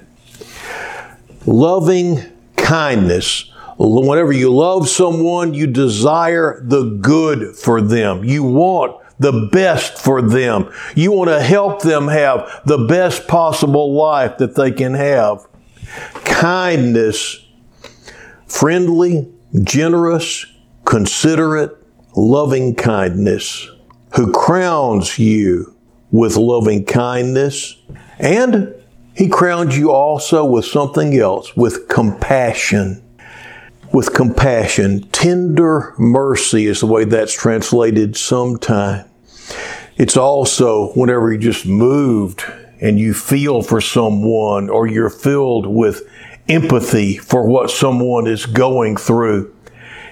Loving 1.46 2.22
kindness. 2.56 3.47
Whenever 3.77 4.31
you 4.31 4.53
love 4.53 4.89
someone, 4.89 5.53
you 5.53 5.67
desire 5.67 6.60
the 6.63 6.98
good 7.01 7.55
for 7.55 7.79
them. 7.79 8.24
You 8.24 8.43
want 8.43 9.01
the 9.19 9.50
best 9.51 9.98
for 9.98 10.22
them. 10.22 10.72
You 10.96 11.12
want 11.12 11.29
to 11.29 11.41
help 11.41 11.81
them 11.81 12.07
have 12.07 12.62
the 12.65 12.79
best 12.79 13.27
possible 13.27 13.93
life 13.93 14.38
that 14.38 14.55
they 14.55 14.72
can 14.72 14.93
have. 14.93 15.46
Kindness, 16.25 17.46
friendly, 18.48 19.31
generous, 19.63 20.46
considerate, 20.86 21.77
loving 22.15 22.75
kindness, 22.75 23.69
who 24.15 24.31
crowns 24.31 25.19
you 25.19 25.75
with 26.12 26.36
loving 26.36 26.86
kindness, 26.86 27.77
and 28.17 28.74
he 29.15 29.27
crowns 29.27 29.77
you 29.77 29.91
also 29.91 30.46
with 30.46 30.65
something 30.65 31.17
else, 31.17 31.55
with 31.55 31.88
compassion. 31.88 33.03
With 33.94 34.13
compassion. 34.13 35.08
Tender 35.12 35.94
mercy 35.98 36.67
is 36.67 36.82
the 36.82 36.88
way 36.88 37.06
that's 37.06 37.34
translated 37.34 38.15
sometime. 38.15 39.10
It's 39.96 40.17
also 40.17 40.91
whenever 40.94 41.32
you're 41.32 41.41
just 41.41 41.65
moved 41.65 42.44
and 42.79 43.00
you 43.00 43.13
feel 43.13 43.62
for 43.62 43.82
someone 43.82 44.70
or 44.70 44.86
you're 44.88 45.10
filled 45.10 45.65
with 45.65 46.03
empathy 46.48 47.17
for 47.17 47.48
what 47.48 47.72
someone 47.72 48.27
is 48.27 48.46
going 48.46 48.98
through. 48.98 49.53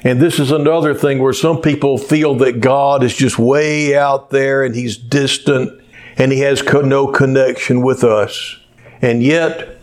And 0.03 0.22
this 0.22 0.39
is 0.39 0.51
another 0.51 0.94
thing 0.94 1.20
where 1.20 1.34
some 1.34 1.62
people 1.62 1.98
feel 1.98 2.36
that 2.36 2.62
God 2.62 3.03
is 3.03 3.15
just 3.15 3.39
way 3.39 3.96
out 3.96 4.29
there 4.29 4.63
and 4.63 4.75
He's 4.75 4.98
distant 4.98 5.82
and 6.17 6.32
He 6.32 6.39
has 6.39 6.63
no 6.63 7.08
connection 7.08 7.82
with 7.82 8.03
us. 8.03 8.58
And 9.01 9.22
yet, 9.24 9.82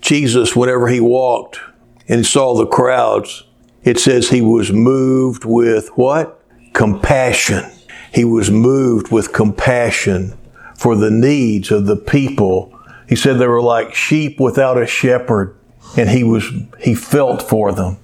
Jesus, 0.00 0.56
whenever 0.56 0.88
He 0.88 1.00
walked 1.00 1.60
and 2.08 2.24
saw 2.24 2.56
the 2.56 2.66
crowds, 2.66 3.44
it 3.82 3.98
says 3.98 4.30
He 4.30 4.40
was 4.40 4.72
moved 4.72 5.44
with 5.44 5.88
what? 5.96 6.42
Compassion. 6.72 7.64
He 8.12 8.24
was 8.24 8.50
moved 8.50 9.10
with 9.10 9.32
compassion 9.32 10.36
for 10.76 10.96
the 10.96 11.10
needs 11.10 11.70
of 11.70 11.86
the 11.86 11.96
people. 11.96 12.78
He 13.08 13.16
said 13.16 13.38
they 13.38 13.46
were 13.46 13.62
like 13.62 13.94
sheep 13.94 14.40
without 14.40 14.80
a 14.80 14.86
shepherd, 14.86 15.56
and 15.96 16.10
he 16.10 16.24
was 16.24 16.44
he 16.80 16.94
felt 16.94 17.42
for 17.42 17.72
them. 17.72 17.98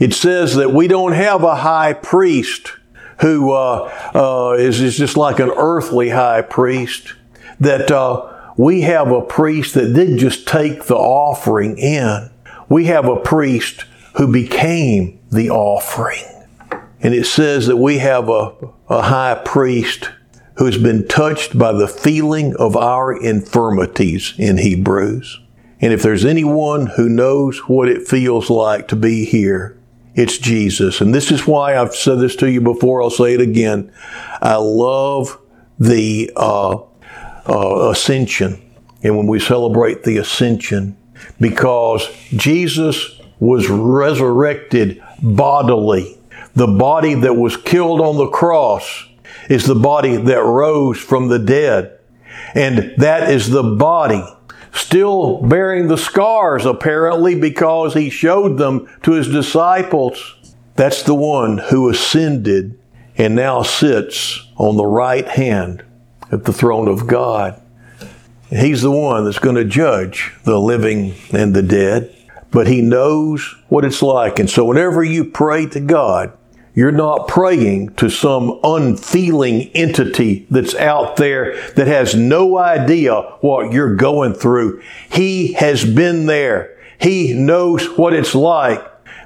It 0.00 0.14
says 0.14 0.56
that 0.56 0.72
we 0.72 0.88
don't 0.88 1.12
have 1.12 1.44
a 1.44 1.56
high 1.56 1.92
priest 1.92 2.72
who 3.20 3.52
uh, 3.52 4.10
uh, 4.14 4.56
is 4.58 4.80
is 4.80 4.96
just 4.96 5.16
like 5.16 5.38
an 5.38 5.50
earthly 5.56 6.08
high 6.08 6.42
priest. 6.42 7.14
That 7.60 7.90
uh, 7.90 8.52
we 8.56 8.80
have 8.80 9.12
a 9.12 9.22
priest 9.22 9.74
that 9.74 9.94
didn't 9.94 10.18
just 10.18 10.48
take 10.48 10.84
the 10.84 10.96
offering 10.96 11.78
in. 11.78 12.30
We 12.72 12.86
have 12.86 13.06
a 13.06 13.20
priest 13.20 13.84
who 14.16 14.32
became 14.32 15.20
the 15.30 15.50
offering. 15.50 16.24
And 17.02 17.12
it 17.12 17.26
says 17.26 17.66
that 17.66 17.76
we 17.76 17.98
have 17.98 18.30
a, 18.30 18.56
a 18.88 19.02
high 19.02 19.42
priest 19.44 20.08
who 20.56 20.64
has 20.64 20.78
been 20.78 21.06
touched 21.06 21.58
by 21.58 21.72
the 21.72 21.86
feeling 21.86 22.56
of 22.56 22.74
our 22.74 23.12
infirmities 23.12 24.32
in 24.38 24.56
Hebrews. 24.56 25.38
And 25.82 25.92
if 25.92 26.02
there's 26.02 26.24
anyone 26.24 26.86
who 26.86 27.10
knows 27.10 27.58
what 27.68 27.90
it 27.90 28.08
feels 28.08 28.48
like 28.48 28.88
to 28.88 28.96
be 28.96 29.26
here, 29.26 29.78
it's 30.14 30.38
Jesus. 30.38 31.02
And 31.02 31.14
this 31.14 31.30
is 31.30 31.46
why 31.46 31.76
I've 31.76 31.94
said 31.94 32.20
this 32.20 32.36
to 32.36 32.50
you 32.50 32.62
before. 32.62 33.02
I'll 33.02 33.10
say 33.10 33.34
it 33.34 33.42
again. 33.42 33.92
I 34.40 34.56
love 34.56 35.38
the 35.78 36.32
uh, 36.36 36.78
uh, 37.46 37.90
ascension. 37.90 38.62
And 39.02 39.18
when 39.18 39.26
we 39.26 39.40
celebrate 39.40 40.04
the 40.04 40.16
ascension, 40.16 40.96
because 41.40 42.08
Jesus 42.36 43.20
was 43.40 43.68
resurrected 43.68 45.02
bodily. 45.22 46.18
The 46.54 46.66
body 46.66 47.14
that 47.14 47.34
was 47.34 47.56
killed 47.56 48.00
on 48.00 48.16
the 48.16 48.28
cross 48.28 49.06
is 49.48 49.66
the 49.66 49.74
body 49.74 50.16
that 50.16 50.42
rose 50.42 50.98
from 50.98 51.28
the 51.28 51.38
dead. 51.38 51.98
And 52.54 52.94
that 52.98 53.30
is 53.30 53.50
the 53.50 53.62
body 53.62 54.22
still 54.72 55.40
bearing 55.42 55.88
the 55.88 55.98
scars 55.98 56.64
apparently 56.66 57.34
because 57.34 57.94
he 57.94 58.10
showed 58.10 58.58
them 58.58 58.88
to 59.02 59.12
his 59.12 59.28
disciples. 59.28 60.36
That's 60.76 61.02
the 61.02 61.14
one 61.14 61.58
who 61.58 61.88
ascended 61.88 62.78
and 63.16 63.34
now 63.34 63.62
sits 63.62 64.46
on 64.56 64.76
the 64.76 64.86
right 64.86 65.28
hand 65.28 65.84
at 66.30 66.44
the 66.44 66.52
throne 66.52 66.88
of 66.88 67.06
God. 67.06 67.61
He's 68.52 68.82
the 68.82 68.90
one 68.90 69.24
that's 69.24 69.38
going 69.38 69.56
to 69.56 69.64
judge 69.64 70.30
the 70.44 70.60
living 70.60 71.14
and 71.32 71.54
the 71.54 71.62
dead, 71.62 72.14
but 72.50 72.66
he 72.66 72.82
knows 72.82 73.56
what 73.70 73.82
it's 73.82 74.02
like. 74.02 74.38
And 74.38 74.50
so 74.50 74.66
whenever 74.66 75.02
you 75.02 75.24
pray 75.24 75.64
to 75.70 75.80
God, 75.80 76.36
you're 76.74 76.92
not 76.92 77.28
praying 77.28 77.94
to 77.94 78.10
some 78.10 78.60
unfeeling 78.62 79.70
entity 79.74 80.46
that's 80.50 80.74
out 80.74 81.16
there 81.16 81.58
that 81.72 81.86
has 81.86 82.14
no 82.14 82.58
idea 82.58 83.22
what 83.40 83.72
you're 83.72 83.96
going 83.96 84.34
through. 84.34 84.82
He 85.10 85.54
has 85.54 85.84
been 85.84 86.26
there. 86.26 86.76
He 86.98 87.32
knows 87.32 87.86
what 87.96 88.12
it's 88.12 88.34
like. 88.34 88.80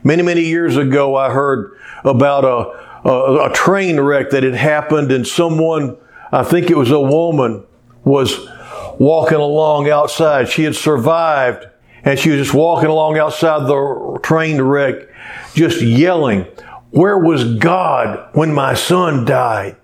Many, 0.05 0.23
many 0.23 0.43
years 0.43 0.77
ago, 0.77 1.17
I 1.17 1.33
heard 1.33 1.77
about 2.05 2.45
a, 2.45 3.09
a, 3.09 3.51
a 3.51 3.53
train 3.53 3.99
wreck 3.99 4.31
that 4.31 4.45
had 4.45 4.55
happened 4.55 5.11
and 5.11 5.27
someone, 5.27 5.97
I 6.31 6.45
think 6.45 6.71
it 6.71 6.77
was 6.77 6.93
a 6.93 7.01
woman, 7.01 7.65
was 8.05 8.49
walking 8.99 9.39
along 9.39 9.89
outside. 9.89 10.49
She 10.49 10.65
had 10.65 10.75
survived 10.75 11.67
and 12.05 12.19
she 12.19 12.31
was 12.31 12.41
just 12.41 12.55
walking 12.55 12.89
along 12.89 13.19
outside 13.19 13.67
the 13.67 14.21
train 14.23 14.61
wreck, 14.61 15.09
just 15.55 15.83
yelling, 15.83 16.47
where 16.91 17.19
was 17.19 17.57
God 17.57 18.29
when 18.33 18.55
my 18.55 18.75
son 18.75 19.25
died? 19.25 19.77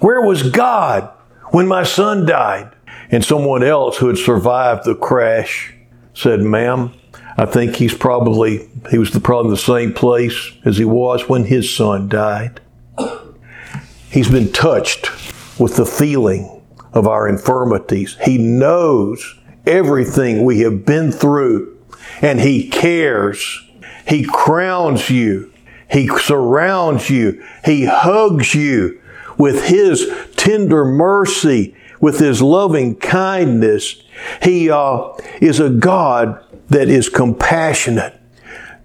Where 0.00 0.22
was 0.22 0.50
God 0.50 1.10
when 1.50 1.66
my 1.66 1.82
son 1.82 2.26
died? 2.26 2.70
And 3.10 3.24
someone 3.24 3.64
else 3.64 3.96
who 3.98 4.06
had 4.06 4.18
survived 4.18 4.84
the 4.84 4.94
crash 4.94 5.74
said, 6.14 6.40
Ma'am, 6.40 6.92
I 7.36 7.46
think 7.46 7.74
he's 7.76 7.94
probably, 7.94 8.68
he 8.90 8.98
was 8.98 9.10
probably 9.10 9.48
in 9.48 9.54
the 9.54 9.60
same 9.60 9.92
place 9.92 10.52
as 10.64 10.78
he 10.78 10.84
was 10.84 11.28
when 11.28 11.44
his 11.44 11.74
son 11.74 12.08
died. 12.08 12.60
He's 14.10 14.30
been 14.30 14.52
touched 14.52 15.10
with 15.58 15.74
the 15.74 15.84
feeling 15.84 16.53
of 16.94 17.06
our 17.06 17.28
infirmities. 17.28 18.16
He 18.24 18.38
knows 18.38 19.34
everything 19.66 20.44
we 20.44 20.60
have 20.60 20.86
been 20.86 21.12
through 21.12 21.78
and 22.22 22.40
He 22.40 22.70
cares. 22.70 23.60
He 24.06 24.24
crowns 24.24 25.10
you 25.10 25.52
he 25.94 26.08
surrounds 26.08 27.08
you. 27.08 27.44
He 27.64 27.84
hugs 27.84 28.52
you 28.52 29.00
with 29.38 29.66
His 29.66 30.10
tender 30.34 30.84
mercy, 30.84 31.76
with 32.00 32.18
His 32.18 32.42
loving 32.42 32.96
kindness. 32.96 34.02
He 34.42 34.70
uh, 34.70 35.12
is 35.40 35.60
a 35.60 35.70
God 35.70 36.44
that 36.68 36.88
is 36.88 37.08
compassionate. 37.08 38.20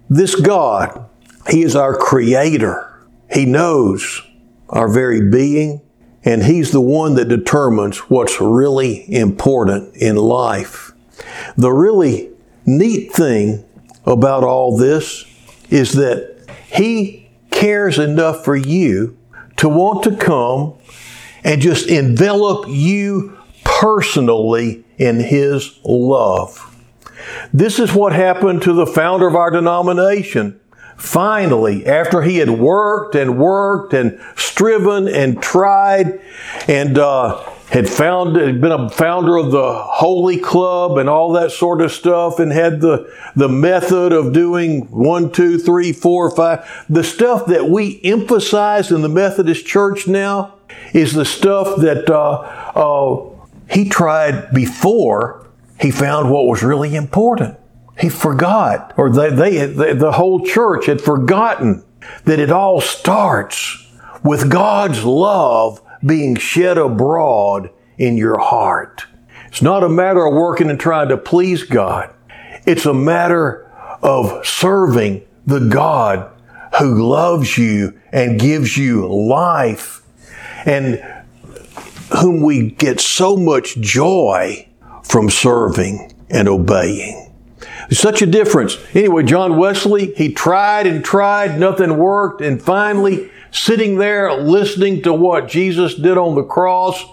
This 0.08 0.36
God, 0.36 1.08
He 1.48 1.62
is 1.62 1.74
our 1.74 1.96
Creator. 1.96 2.86
He 3.32 3.44
knows 3.44 4.22
our 4.68 4.88
very 4.88 5.30
being, 5.30 5.82
and 6.24 6.42
He's 6.42 6.70
the 6.72 6.80
one 6.80 7.14
that 7.14 7.28
determines 7.28 7.98
what's 8.10 8.40
really 8.40 9.12
important 9.12 9.96
in 9.96 10.16
life. 10.16 10.92
The 11.56 11.72
really 11.72 12.30
neat 12.66 13.12
thing 13.12 13.64
about 14.06 14.44
all 14.44 14.76
this 14.76 15.24
is 15.70 15.92
that 15.92 16.30
he 16.70 17.28
cares 17.50 17.98
enough 17.98 18.44
for 18.44 18.56
you 18.56 19.18
to 19.56 19.68
want 19.68 20.04
to 20.04 20.16
come 20.16 20.74
and 21.44 21.60
just 21.60 21.88
envelop 21.88 22.66
you 22.68 23.36
personally 23.64 24.84
in 24.98 25.20
His 25.20 25.78
love. 25.84 26.66
This 27.52 27.78
is 27.78 27.92
what 27.92 28.12
happened 28.12 28.62
to 28.62 28.72
the 28.72 28.86
founder 28.86 29.26
of 29.26 29.34
our 29.34 29.50
denomination, 29.50 30.60
finally, 31.00 31.86
after 31.86 32.22
he 32.22 32.36
had 32.38 32.50
worked 32.50 33.14
and 33.14 33.38
worked 33.38 33.94
and 33.94 34.20
striven 34.36 35.08
and 35.08 35.42
tried 35.42 36.20
and 36.68 36.98
uh, 36.98 37.42
had 37.70 37.88
found 37.88 38.36
had 38.36 38.60
been 38.60 38.72
a 38.72 38.90
founder 38.90 39.36
of 39.36 39.50
the 39.50 39.72
Holy 39.74 40.36
Club 40.36 40.98
and 40.98 41.08
all 41.08 41.32
that 41.32 41.52
sort 41.52 41.80
of 41.80 41.92
stuff, 41.92 42.38
and 42.38 42.52
had 42.52 42.80
the 42.80 43.12
the 43.34 43.48
method 43.48 44.12
of 44.12 44.32
doing 44.32 44.82
one, 44.90 45.30
two, 45.30 45.58
three, 45.58 45.92
four, 45.92 46.30
five. 46.34 46.68
The 46.90 47.04
stuff 47.04 47.46
that 47.46 47.70
we 47.70 48.00
emphasize 48.02 48.90
in 48.90 49.02
the 49.02 49.08
Methodist 49.08 49.66
Church 49.66 50.06
now 50.06 50.54
is 50.92 51.14
the 51.14 51.24
stuff 51.24 51.80
that 51.80 52.10
uh, 52.10 52.40
uh, 52.74 53.30
he 53.70 53.88
tried 53.88 54.52
before 54.52 55.46
he 55.80 55.90
found 55.90 56.30
what 56.30 56.46
was 56.46 56.62
really 56.62 56.94
important. 56.94 57.59
He 58.00 58.08
forgot, 58.08 58.94
or 58.96 59.10
they, 59.10 59.30
they, 59.30 59.66
they 59.66 59.92
the 59.92 60.12
whole 60.12 60.44
church 60.44 60.86
had 60.86 61.00
forgotten 61.00 61.84
that 62.24 62.38
it 62.38 62.50
all 62.50 62.80
starts 62.80 63.86
with 64.24 64.50
God's 64.50 65.04
love 65.04 65.82
being 66.04 66.36
shed 66.36 66.78
abroad 66.78 67.70
in 67.98 68.16
your 68.16 68.38
heart. 68.38 69.04
It's 69.48 69.60
not 69.60 69.84
a 69.84 69.88
matter 69.88 70.24
of 70.24 70.32
working 70.32 70.70
and 70.70 70.80
trying 70.80 71.08
to 71.08 71.18
please 71.18 71.64
God. 71.64 72.14
It's 72.66 72.86
a 72.86 72.94
matter 72.94 73.70
of 74.02 74.46
serving 74.46 75.26
the 75.46 75.68
God 75.68 76.30
who 76.78 77.06
loves 77.06 77.58
you 77.58 78.00
and 78.12 78.40
gives 78.40 78.78
you 78.78 79.06
life 79.08 80.02
and 80.64 81.04
whom 82.20 82.40
we 82.40 82.70
get 82.70 83.00
so 83.00 83.36
much 83.36 83.76
joy 83.76 84.66
from 85.02 85.28
serving 85.28 86.14
and 86.30 86.48
obeying. 86.48 87.19
Such 87.90 88.22
a 88.22 88.26
difference. 88.26 88.78
Anyway, 88.94 89.24
John 89.24 89.56
Wesley, 89.56 90.14
he 90.14 90.32
tried 90.32 90.86
and 90.86 91.04
tried, 91.04 91.58
nothing 91.58 91.98
worked, 91.98 92.40
and 92.40 92.62
finally 92.62 93.30
sitting 93.50 93.96
there 93.96 94.32
listening 94.32 95.02
to 95.02 95.12
what 95.12 95.48
Jesus 95.48 95.94
did 95.96 96.16
on 96.16 96.36
the 96.36 96.44
cross 96.44 97.04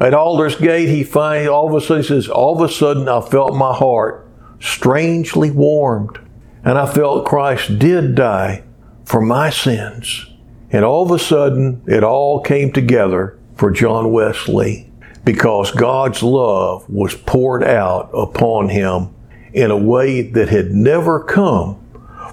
at 0.00 0.14
Aldersgate, 0.14 0.88
he 0.88 1.02
finally, 1.02 1.48
all 1.48 1.68
of 1.68 1.82
a 1.82 1.84
sudden, 1.84 2.04
says, 2.04 2.28
all 2.28 2.54
of 2.54 2.70
a 2.70 2.72
sudden 2.72 3.08
I 3.08 3.20
felt 3.20 3.56
my 3.56 3.74
heart 3.74 4.26
strangely 4.60 5.50
warmed. 5.50 6.18
And 6.64 6.78
I 6.78 6.86
felt 6.86 7.26
Christ 7.26 7.78
did 7.78 8.14
die 8.14 8.64
for 9.04 9.20
my 9.20 9.50
sins. 9.50 10.26
And 10.70 10.84
all 10.84 11.02
of 11.02 11.10
a 11.10 11.18
sudden, 11.18 11.82
it 11.86 12.04
all 12.04 12.40
came 12.40 12.72
together 12.72 13.38
for 13.56 13.70
John 13.70 14.12
Wesley 14.12 14.92
because 15.24 15.70
God's 15.72 16.22
love 16.22 16.88
was 16.88 17.14
poured 17.14 17.64
out 17.64 18.10
upon 18.12 18.68
him 18.68 19.14
in 19.58 19.72
a 19.72 19.76
way 19.76 20.22
that 20.22 20.48
had 20.48 20.70
never 20.70 21.18
come 21.24 21.84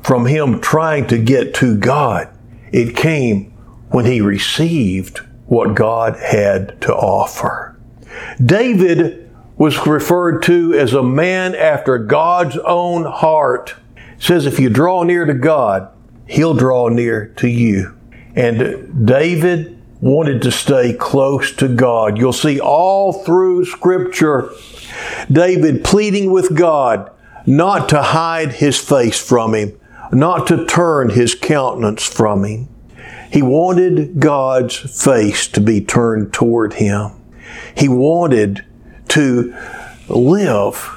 from 0.04 0.28
him 0.28 0.62
trying 0.62 1.08
to 1.08 1.18
get 1.18 1.56
to 1.56 1.76
God. 1.76 2.30
It 2.72 2.96
came 2.96 3.46
when 3.90 4.06
he 4.06 4.22
received 4.22 5.18
what 5.48 5.74
God 5.74 6.18
had 6.18 6.80
to 6.82 6.94
offer. 6.94 7.76
David 8.44 9.28
was 9.58 9.88
referred 9.88 10.44
to 10.44 10.74
as 10.74 10.94
a 10.94 11.02
man 11.02 11.56
after 11.56 11.98
God's 11.98 12.58
own 12.60 13.06
heart. 13.06 13.74
It 13.96 14.22
says 14.22 14.46
if 14.46 14.60
you 14.60 14.70
draw 14.70 15.02
near 15.02 15.26
to 15.26 15.34
God, 15.34 15.92
he'll 16.28 16.54
draw 16.54 16.90
near 16.90 17.34
to 17.38 17.48
you. 17.48 17.98
And 18.36 19.08
David 19.08 19.82
wanted 20.00 20.44
to 20.44 20.52
stay 20.52 20.94
close 20.94 21.52
to 21.54 21.70
God. 21.70 22.20
You'll 22.20 22.34
see 22.34 22.60
all 22.60 23.14
through 23.14 23.66
scripture 23.66 24.52
David 25.32 25.84
pleading 25.84 26.32
with 26.32 26.56
God 26.56 27.12
not 27.46 27.90
to 27.90 28.02
hide 28.02 28.54
his 28.54 28.78
face 28.78 29.20
from 29.20 29.54
him, 29.54 29.80
not 30.12 30.48
to 30.48 30.66
turn 30.66 31.10
his 31.10 31.36
countenance 31.36 32.04
from 32.04 32.44
him. 32.44 32.68
He 33.32 33.42
wanted 33.42 34.20
God's 34.20 34.76
face 35.04 35.48
to 35.50 35.62
be 35.62 35.82
turned 35.82 36.34
toward 36.34 36.76
him. 36.76 37.12
He 37.76 37.88
wanted 37.88 38.66
to 39.10 39.56
live 40.08 40.92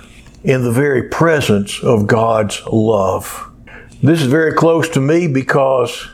in 0.45 0.63
the 0.63 0.73
very 0.73 1.09
presence 1.09 1.83
of 1.83 2.07
God's 2.07 2.63
love. 2.67 3.51
This 4.03 4.21
is 4.21 4.29
very 4.29 4.53
close 4.53 4.89
to 4.91 5.01
me 5.01 5.27
because 5.27 6.09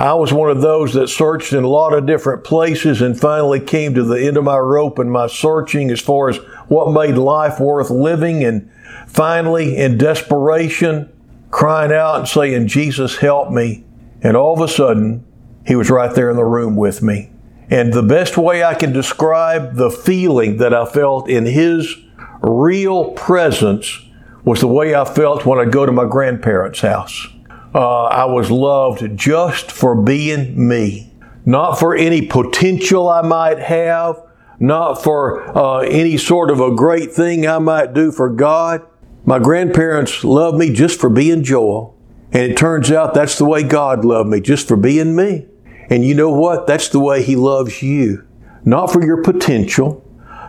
I 0.00 0.14
was 0.14 0.32
one 0.32 0.48
of 0.48 0.62
those 0.62 0.94
that 0.94 1.08
searched 1.08 1.52
in 1.52 1.62
a 1.62 1.68
lot 1.68 1.92
of 1.92 2.06
different 2.06 2.42
places 2.42 3.02
and 3.02 3.20
finally 3.20 3.60
came 3.60 3.92
to 3.92 4.02
the 4.02 4.18
end 4.26 4.38
of 4.38 4.44
my 4.44 4.56
rope 4.56 4.98
in 4.98 5.10
my 5.10 5.26
searching 5.26 5.90
as 5.90 6.00
far 6.00 6.30
as 6.30 6.38
what 6.68 6.90
made 6.90 7.18
life 7.18 7.60
worth 7.60 7.90
living. 7.90 8.42
And 8.42 8.70
finally, 9.06 9.76
in 9.76 9.98
desperation, 9.98 11.12
crying 11.50 11.92
out 11.92 12.20
and 12.20 12.26
saying, 12.26 12.68
Jesus, 12.68 13.18
help 13.18 13.50
me. 13.50 13.84
And 14.22 14.38
all 14.38 14.54
of 14.54 14.62
a 14.62 14.72
sudden, 14.72 15.22
he 15.66 15.76
was 15.76 15.90
right 15.90 16.14
there 16.14 16.30
in 16.30 16.36
the 16.36 16.44
room 16.46 16.76
with 16.76 17.02
me. 17.02 17.30
And 17.68 17.92
the 17.92 18.02
best 18.02 18.38
way 18.38 18.64
I 18.64 18.72
can 18.72 18.94
describe 18.94 19.74
the 19.74 19.90
feeling 19.90 20.56
that 20.56 20.72
I 20.72 20.86
felt 20.86 21.28
in 21.28 21.44
his 21.44 21.94
real 22.40 23.10
presence 23.12 24.00
was 24.46 24.60
the 24.60 24.66
way 24.66 24.94
I 24.94 25.04
felt 25.04 25.44
when 25.44 25.58
I 25.58 25.70
go 25.70 25.84
to 25.84 25.92
my 25.92 26.06
grandparents' 26.06 26.80
house. 26.80 27.28
Uh, 27.74 28.04
I 28.04 28.24
was 28.24 28.50
loved 28.50 29.16
just 29.16 29.70
for 29.70 29.94
being 29.94 30.68
me, 30.68 31.12
not 31.46 31.78
for 31.78 31.94
any 31.94 32.26
potential 32.26 33.08
I 33.08 33.22
might 33.22 33.60
have, 33.60 34.20
not 34.58 35.02
for 35.02 35.56
uh, 35.56 35.78
any 35.80 36.16
sort 36.16 36.50
of 36.50 36.60
a 36.60 36.74
great 36.74 37.12
thing 37.12 37.46
I 37.46 37.58
might 37.58 37.94
do 37.94 38.10
for 38.10 38.28
God. 38.28 38.84
My 39.24 39.38
grandparents 39.38 40.24
loved 40.24 40.58
me 40.58 40.72
just 40.72 40.98
for 40.98 41.08
being 41.08 41.44
Joel. 41.44 41.96
And 42.32 42.42
it 42.42 42.56
turns 42.56 42.90
out 42.90 43.14
that's 43.14 43.38
the 43.38 43.44
way 43.44 43.62
God 43.62 44.04
loved 44.04 44.28
me, 44.28 44.40
just 44.40 44.66
for 44.66 44.76
being 44.76 45.14
me. 45.14 45.46
And 45.88 46.04
you 46.04 46.14
know 46.14 46.30
what? 46.30 46.66
That's 46.66 46.88
the 46.88 47.00
way 47.00 47.22
He 47.22 47.36
loves 47.36 47.82
you. 47.82 48.26
Not 48.64 48.92
for 48.92 49.04
your 49.04 49.22
potential, 49.22 50.04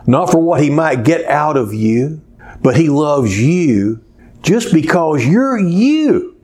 not 0.06 0.30
for 0.30 0.38
what 0.38 0.60
He 0.60 0.70
might 0.70 1.04
get 1.04 1.24
out 1.26 1.56
of 1.56 1.72
you, 1.72 2.20
but 2.62 2.76
He 2.76 2.88
loves 2.88 3.40
you 3.40 4.04
just 4.42 4.72
because 4.72 5.24
you're 5.24 5.58
you. 5.58 6.36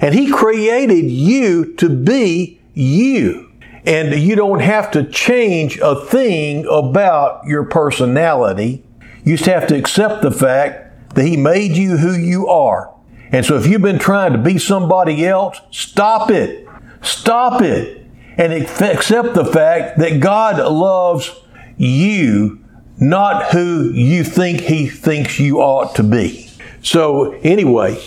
And 0.00 0.14
He 0.14 0.30
created 0.30 1.10
you 1.10 1.74
to 1.76 1.88
be 1.88 2.60
you. 2.74 3.50
And 3.84 4.14
you 4.20 4.36
don't 4.36 4.60
have 4.60 4.90
to 4.92 5.04
change 5.04 5.78
a 5.78 6.04
thing 6.06 6.66
about 6.70 7.46
your 7.46 7.64
personality. 7.64 8.84
You 9.24 9.36
just 9.36 9.48
have 9.48 9.66
to 9.68 9.76
accept 9.76 10.22
the 10.22 10.30
fact 10.30 11.14
that 11.14 11.24
He 11.24 11.36
made 11.36 11.76
you 11.76 11.96
who 11.96 12.14
you 12.14 12.48
are. 12.48 12.94
And 13.30 13.44
so 13.44 13.56
if 13.56 13.66
you've 13.66 13.82
been 13.82 13.98
trying 13.98 14.32
to 14.32 14.38
be 14.38 14.58
somebody 14.58 15.26
else, 15.26 15.60
stop 15.70 16.30
it. 16.30 16.66
Stop 17.02 17.62
it 17.62 18.06
and 18.36 18.52
accept 18.52 19.34
the 19.34 19.44
fact 19.44 19.98
that 19.98 20.20
God 20.20 20.58
loves 20.72 21.34
you, 21.76 22.64
not 22.98 23.52
who 23.52 23.90
you 23.90 24.24
think 24.24 24.60
He 24.60 24.88
thinks 24.88 25.38
you 25.38 25.58
ought 25.58 25.94
to 25.96 26.02
be. 26.02 26.48
So, 26.82 27.32
anyway, 27.42 28.00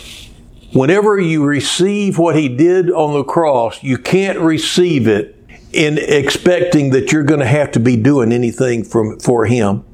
whenever 0.74 1.20
you 1.20 1.44
receive 1.44 2.18
what 2.18 2.36
He 2.36 2.50
did 2.50 2.92
on 2.92 3.14
the 3.14 3.24
cross, 3.24 3.82
you 3.84 3.98
can't 3.98 4.40
receive 4.40 5.08
it 5.08 5.38
in 5.74 5.98
expecting 5.98 6.92
that 6.92 7.12
you're 7.12 7.24
going 7.24 7.40
to 7.40 7.46
have 7.46 7.72
to 7.72 7.80
be 7.80 7.96
doing 7.96 8.32
anything 8.32 8.84
from, 8.84 9.20
for 9.20 9.46
Him. 9.46 9.86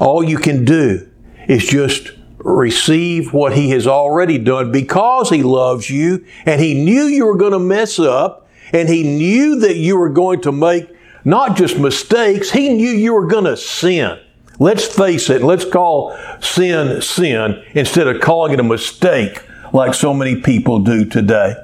All 0.00 0.22
you 0.22 0.38
can 0.38 0.64
do 0.64 1.08
is 1.48 1.64
just 1.64 2.12
receive 2.38 3.32
what 3.32 3.56
He 3.56 3.70
has 3.70 3.86
already 3.86 4.38
done 4.38 4.72
because 4.72 5.30
He 5.30 5.42
loves 5.42 5.90
you 5.90 6.24
and 6.46 6.60
He 6.60 6.74
knew 6.74 7.04
you 7.04 7.26
were 7.26 7.36
going 7.36 7.52
to 7.52 7.58
mess 7.58 7.98
up 7.98 8.48
and 8.72 8.88
He 8.88 9.02
knew 9.02 9.60
that 9.60 9.76
you 9.76 9.96
were 9.96 10.10
going 10.10 10.40
to 10.42 10.52
make 10.52 10.90
not 11.24 11.56
just 11.56 11.78
mistakes, 11.78 12.50
He 12.50 12.74
knew 12.74 12.90
you 12.90 13.14
were 13.14 13.26
going 13.26 13.44
to 13.44 13.56
sin. 13.56 14.20
Let's 14.60 14.86
face 14.86 15.30
it, 15.30 15.42
let's 15.42 15.64
call 15.64 16.16
sin 16.40 17.02
sin 17.02 17.64
instead 17.74 18.06
of 18.06 18.20
calling 18.20 18.52
it 18.52 18.60
a 18.60 18.64
mistake 18.64 19.42
like 19.74 19.92
so 19.92 20.14
many 20.14 20.40
people 20.40 20.78
do 20.78 21.04
today. 21.04 21.56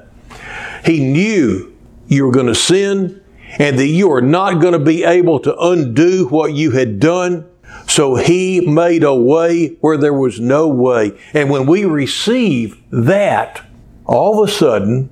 He 0.85 0.99
knew 0.99 1.73
you 2.07 2.25
were 2.25 2.31
going 2.31 2.47
to 2.47 2.55
sin 2.55 3.23
and 3.57 3.79
that 3.79 3.87
you 3.87 4.11
are 4.11 4.21
not 4.21 4.61
going 4.61 4.73
to 4.73 4.79
be 4.79 5.03
able 5.03 5.39
to 5.39 5.57
undo 5.57 6.27
what 6.27 6.53
you 6.53 6.71
had 6.71 6.99
done. 6.99 7.49
So 7.87 8.15
He 8.15 8.59
made 8.61 9.03
a 9.03 9.15
way 9.15 9.77
where 9.79 9.97
there 9.97 10.13
was 10.13 10.39
no 10.39 10.67
way. 10.67 11.17
And 11.33 11.49
when 11.49 11.65
we 11.65 11.85
receive 11.85 12.83
that, 12.91 13.65
all 14.05 14.43
of 14.43 14.49
a 14.49 14.51
sudden, 14.51 15.09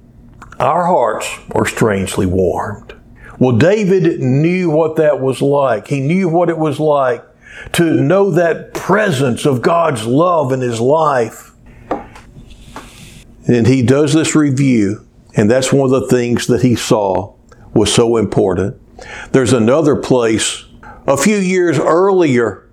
our 0.59 0.85
hearts 0.85 1.39
are 1.51 1.65
strangely 1.65 2.25
warmed. 2.25 2.93
Well, 3.39 3.57
David 3.57 4.19
knew 4.19 4.69
what 4.69 4.97
that 4.97 5.21
was 5.21 5.41
like. 5.41 5.87
He 5.87 6.01
knew 6.01 6.27
what 6.27 6.49
it 6.49 6.57
was 6.57 6.79
like 6.81 7.23
to 7.73 7.93
know 7.93 8.31
that 8.31 8.73
presence 8.73 9.45
of 9.45 9.61
God's 9.61 10.05
love 10.05 10.51
in 10.51 10.59
his 10.59 10.81
life. 10.81 11.48
And 13.49 13.65
he 13.65 13.81
does 13.81 14.13
this 14.13 14.35
review, 14.35 15.07
and 15.35 15.49
that's 15.49 15.73
one 15.73 15.91
of 15.91 16.01
the 16.01 16.07
things 16.07 16.45
that 16.47 16.61
he 16.61 16.75
saw 16.75 17.33
was 17.73 17.91
so 17.91 18.15
important. 18.17 18.79
There's 19.31 19.53
another 19.53 19.95
place 19.95 20.65
a 21.07 21.17
few 21.17 21.37
years 21.37 21.79
earlier 21.79 22.69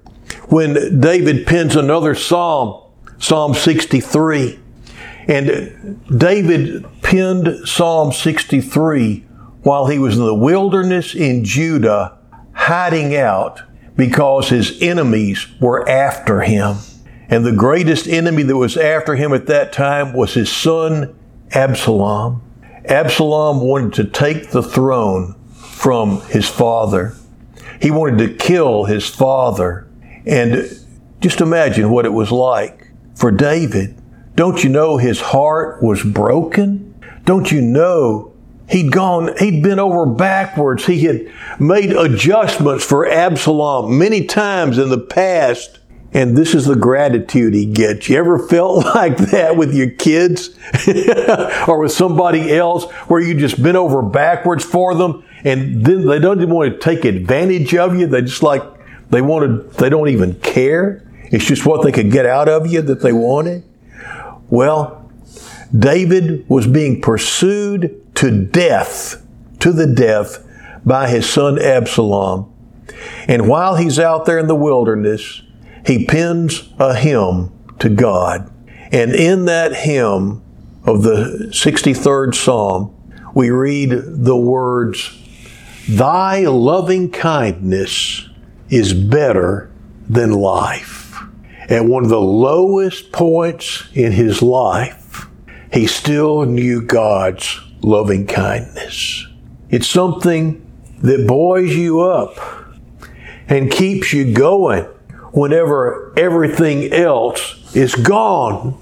when 0.49 1.01
David 1.01 1.47
pens 1.47 1.77
another 1.77 2.15
psalm, 2.15 2.83
Psalm 3.19 3.55
63. 3.55 4.61
And 5.29 5.99
David 6.15 6.85
penned 7.01 7.67
Psalm 7.67 8.13
63 8.13 9.21
while 9.63 9.87
he 9.87 9.99
was 9.99 10.19
in 10.19 10.25
the 10.25 10.35
wilderness 10.35 11.15
in 11.15 11.43
Judah, 11.43 12.19
hiding 12.53 13.17
out 13.17 13.63
because 13.97 14.51
his 14.51 14.81
enemies 14.83 15.47
were 15.59 15.89
after 15.89 16.43
him. 16.43 16.77
And 17.29 17.45
the 17.45 17.53
greatest 17.53 18.07
enemy 18.07 18.43
that 18.45 18.57
was 18.57 18.77
after 18.77 19.17
him 19.17 19.33
at 19.33 19.47
that 19.47 19.73
time 19.73 20.13
was 20.13 20.35
his 20.35 20.51
son 20.51 21.15
Absalom. 21.53 22.43
Absalom 22.85 23.61
wanted 23.61 23.93
to 23.95 24.05
take 24.05 24.51
the 24.51 24.63
throne 24.63 25.35
from 25.53 26.21
his 26.23 26.49
father. 26.49 27.15
He 27.81 27.91
wanted 27.91 28.19
to 28.19 28.35
kill 28.35 28.85
his 28.85 29.07
father. 29.07 29.89
And 30.25 30.69
just 31.21 31.41
imagine 31.41 31.91
what 31.91 32.05
it 32.05 32.13
was 32.13 32.31
like 32.31 32.91
for 33.15 33.31
David. 33.31 34.01
Don't 34.35 34.63
you 34.63 34.71
know 34.71 34.97
his 34.97 35.21
heart 35.21 35.83
was 35.83 36.03
broken? 36.03 36.95
Don't 37.25 37.51
you 37.51 37.61
know 37.61 38.33
he'd 38.69 38.93
gone, 38.93 39.35
he'd 39.39 39.63
been 39.63 39.79
over 39.79 40.07
backwards. 40.07 40.87
He 40.87 41.05
had 41.05 41.27
made 41.59 41.93
adjustments 41.93 42.85
for 42.85 43.09
Absalom 43.09 43.99
many 43.99 44.27
times 44.27 44.79
in 44.79 44.91
the 44.91 44.99
past. 44.99 45.81
And 46.17 46.35
this 46.35 46.55
is 46.55 46.65
the 46.65 46.77
gratitude 46.77 47.53
he 47.53 47.67
gets. 47.67 48.09
You 48.09 48.17
ever 48.17 48.39
felt 48.39 48.87
like 48.95 49.19
that 49.19 49.59
with 49.59 49.75
your 49.75 49.91
kids 49.91 50.49
or 51.69 51.79
with 51.79 51.93
somebody 51.93 52.57
else 52.57 52.91
where 53.09 53.21
you 53.21 53.39
just 53.39 53.63
bent 53.63 53.77
over 53.77 54.01
backwards 54.01 54.65
for 54.65 54.95
them 54.95 55.23
and 55.45 55.85
then 55.85 56.07
they 56.07 56.19
don't 56.19 56.41
even 56.41 56.55
want 56.55 56.73
to 56.73 56.79
take 56.79 57.05
advantage 57.05 57.75
of 57.75 57.95
you. 57.95 58.07
They 58.07 58.23
just 58.23 58.43
like, 58.43 58.63
they 59.11 59.21
wanted, 59.21 59.71
they 59.75 59.91
don't 59.91 60.09
even 60.09 60.41
care. 60.41 61.07
It's 61.25 61.45
just 61.45 61.67
what 61.67 61.83
they 61.83 61.93
could 61.93 62.11
get 62.11 62.25
out 62.25 62.49
of 62.49 62.67
you 62.67 62.81
that 62.81 63.03
they 63.03 63.13
wanted. 63.13 63.63
Well, 64.49 65.11
David 65.79 66.49
was 66.49 66.67
being 66.67 67.03
pursued 67.03 68.15
to 68.15 68.31
death, 68.43 69.23
to 69.61 69.71
the 69.71 69.87
death 69.87 70.43
by 70.83 71.11
his 71.11 71.29
son 71.29 71.61
Absalom. 71.61 72.51
And 73.29 73.47
while 73.49 73.77
he's 73.77 73.99
out 73.99 74.25
there 74.25 74.39
in 74.39 74.47
the 74.47 74.55
wilderness, 74.55 75.43
he 75.87 76.05
pens 76.05 76.69
a 76.79 76.95
hymn 76.95 77.53
to 77.79 77.89
God. 77.89 78.51
And 78.93 79.15
in 79.15 79.45
that 79.47 79.75
hymn 79.75 80.43
of 80.85 81.03
the 81.03 81.51
63rd 81.53 82.35
Psalm, 82.35 82.93
we 83.35 83.51
read 83.51 83.91
the 83.91 84.37
words, 84.37 85.17
Thy 85.89 86.41
loving 86.41 87.11
kindness 87.11 88.29
is 88.69 88.93
better 88.93 89.71
than 90.09 90.33
life. 90.33 91.21
At 91.69 91.85
one 91.85 92.05
of 92.05 92.11
the 92.11 92.21
lowest 92.21 93.13
points 93.13 93.89
in 93.93 94.13
his 94.13 94.43
life, 94.43 95.27
he 95.73 95.87
still 95.87 96.45
knew 96.45 96.83
God's 96.83 97.61
loving 97.83 98.27
kindness. 98.27 99.27
It's 99.69 99.89
something 99.89 100.63
that 101.03 101.27
buoys 101.27 101.77
you 101.77 102.01
up 102.01 102.39
and 103.49 103.71
keeps 103.71 104.13
you 104.13 104.33
going 104.33 104.87
whenever 105.37 106.15
everything 106.17 106.91
else 106.95 107.77
is 107.77 107.95
gone. 107.95 108.75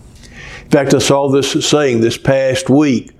In 0.62 0.70
fact, 0.70 0.94
I 0.94 0.98
saw 0.98 1.28
this 1.28 1.66
saying 1.68 2.00
this 2.00 2.16
past 2.16 2.70
week 2.70 3.10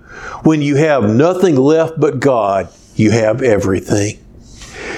when 0.44 0.62
you 0.62 0.76
have 0.76 1.10
nothing 1.10 1.56
left 1.56 1.98
but 1.98 2.20
God, 2.20 2.68
you 2.94 3.10
have 3.10 3.42
everything. 3.42 4.24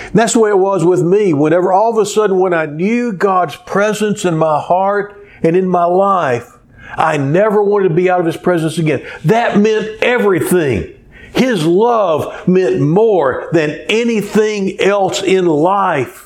And 0.05 0.13
that's 0.13 0.35
the 0.35 0.41
way 0.41 0.51
it 0.51 0.59
was 0.59 0.85
with 0.85 1.03
me. 1.03 1.33
Whenever 1.33 1.73
all 1.73 1.91
of 1.91 1.97
a 1.97 2.05
sudden, 2.05 2.39
when 2.39 2.53
I 2.53 2.67
knew 2.67 3.11
God's 3.15 3.57
presence 3.57 4.27
in 4.27 4.37
my 4.37 4.61
heart 4.61 5.17
and 5.43 5.57
in 5.57 5.67
my 5.67 5.87
life, 5.87 6.53
I 6.91 7.17
never 7.17 7.63
wanted 7.63 7.89
to 7.89 7.95
be 7.95 8.11
out 8.11 8.21
of 8.21 8.27
His 8.27 8.37
presence 8.37 8.77
again. 8.77 9.07
That 9.25 9.59
meant 9.59 10.03
everything. 10.03 10.93
His 11.33 11.65
love 11.65 12.47
meant 12.47 12.83
more 12.83 13.49
than 13.53 13.71
anything 13.89 14.79
else 14.79 15.23
in 15.23 15.47
life. 15.47 16.26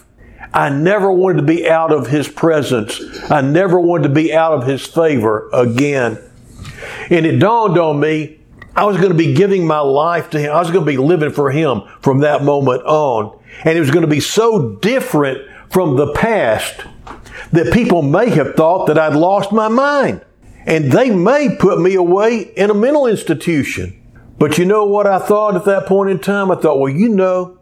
I 0.52 0.68
never 0.68 1.12
wanted 1.12 1.38
to 1.38 1.46
be 1.46 1.68
out 1.68 1.92
of 1.92 2.08
His 2.08 2.28
presence. 2.28 3.00
I 3.30 3.40
never 3.40 3.78
wanted 3.78 4.08
to 4.08 4.14
be 4.14 4.34
out 4.34 4.52
of 4.52 4.66
His 4.66 4.84
favor 4.84 5.48
again. 5.52 6.18
And 7.08 7.26
it 7.26 7.38
dawned 7.38 7.78
on 7.78 8.00
me 8.00 8.40
I 8.74 8.84
was 8.84 8.96
going 8.96 9.10
to 9.10 9.14
be 9.18 9.34
giving 9.34 9.66
my 9.66 9.80
life 9.80 10.30
to 10.30 10.40
Him. 10.40 10.52
I 10.52 10.58
was 10.58 10.70
going 10.70 10.84
to 10.84 10.90
be 10.90 10.96
living 10.96 11.32
for 11.32 11.50
Him 11.50 11.82
from 12.00 12.20
that 12.20 12.44
moment 12.44 12.82
on. 12.84 13.38
And 13.64 13.76
it 13.76 13.80
was 13.80 13.90
going 13.90 14.02
to 14.02 14.10
be 14.10 14.20
so 14.20 14.76
different 14.76 15.46
from 15.70 15.96
the 15.96 16.12
past 16.12 16.80
that 17.52 17.72
people 17.72 18.02
may 18.02 18.30
have 18.30 18.54
thought 18.54 18.86
that 18.86 18.98
I'd 18.98 19.14
lost 19.14 19.52
my 19.52 19.68
mind. 19.68 20.24
And 20.66 20.92
they 20.92 21.10
may 21.10 21.56
put 21.56 21.80
me 21.80 21.94
away 21.94 22.52
in 22.56 22.70
a 22.70 22.74
mental 22.74 23.06
institution. 23.06 23.96
But 24.38 24.56
you 24.56 24.64
know 24.64 24.84
what 24.84 25.06
I 25.06 25.18
thought 25.18 25.56
at 25.56 25.64
that 25.64 25.86
point 25.86 26.10
in 26.10 26.18
time? 26.18 26.50
I 26.50 26.54
thought, 26.54 26.78
well, 26.78 26.92
you 26.92 27.08
know, 27.08 27.58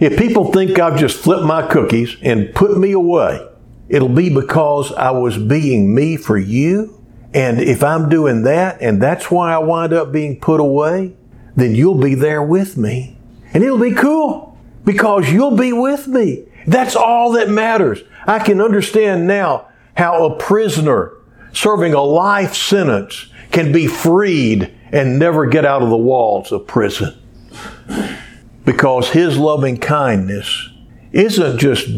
if 0.00 0.18
people 0.18 0.52
think 0.52 0.78
I've 0.78 0.98
just 0.98 1.18
flipped 1.18 1.44
my 1.44 1.66
cookies 1.66 2.16
and 2.22 2.54
put 2.54 2.76
me 2.76 2.92
away, 2.92 3.46
it'll 3.88 4.08
be 4.08 4.32
because 4.32 4.92
I 4.92 5.10
was 5.10 5.38
being 5.38 5.94
me 5.94 6.16
for 6.16 6.38
you. 6.38 6.98
And 7.34 7.60
if 7.60 7.82
I'm 7.82 8.08
doing 8.08 8.42
that 8.42 8.80
and 8.82 9.00
that's 9.00 9.30
why 9.30 9.54
I 9.54 9.58
wind 9.58 9.92
up 9.92 10.12
being 10.12 10.38
put 10.38 10.60
away, 10.60 11.14
then 11.56 11.74
you'll 11.74 12.00
be 12.00 12.14
there 12.14 12.42
with 12.42 12.76
me. 12.76 13.16
And 13.54 13.62
it'll 13.62 13.78
be 13.78 13.92
cool 13.94 14.58
because 14.84 15.30
you'll 15.30 15.56
be 15.56 15.72
with 15.72 16.06
me. 16.06 16.44
That's 16.66 16.96
all 16.96 17.32
that 17.32 17.48
matters. 17.48 18.00
I 18.26 18.38
can 18.38 18.60
understand 18.60 19.26
now 19.26 19.68
how 19.96 20.24
a 20.24 20.38
prisoner 20.38 21.12
serving 21.52 21.94
a 21.94 22.02
life 22.02 22.54
sentence 22.54 23.26
can 23.50 23.72
be 23.72 23.86
freed 23.86 24.72
and 24.90 25.18
never 25.18 25.46
get 25.46 25.64
out 25.64 25.82
of 25.82 25.90
the 25.90 25.96
walls 25.96 26.52
of 26.52 26.66
prison 26.66 27.18
because 28.64 29.10
His 29.10 29.38
loving 29.38 29.78
kindness 29.78 30.68
isn't 31.12 31.58
just 31.58 31.88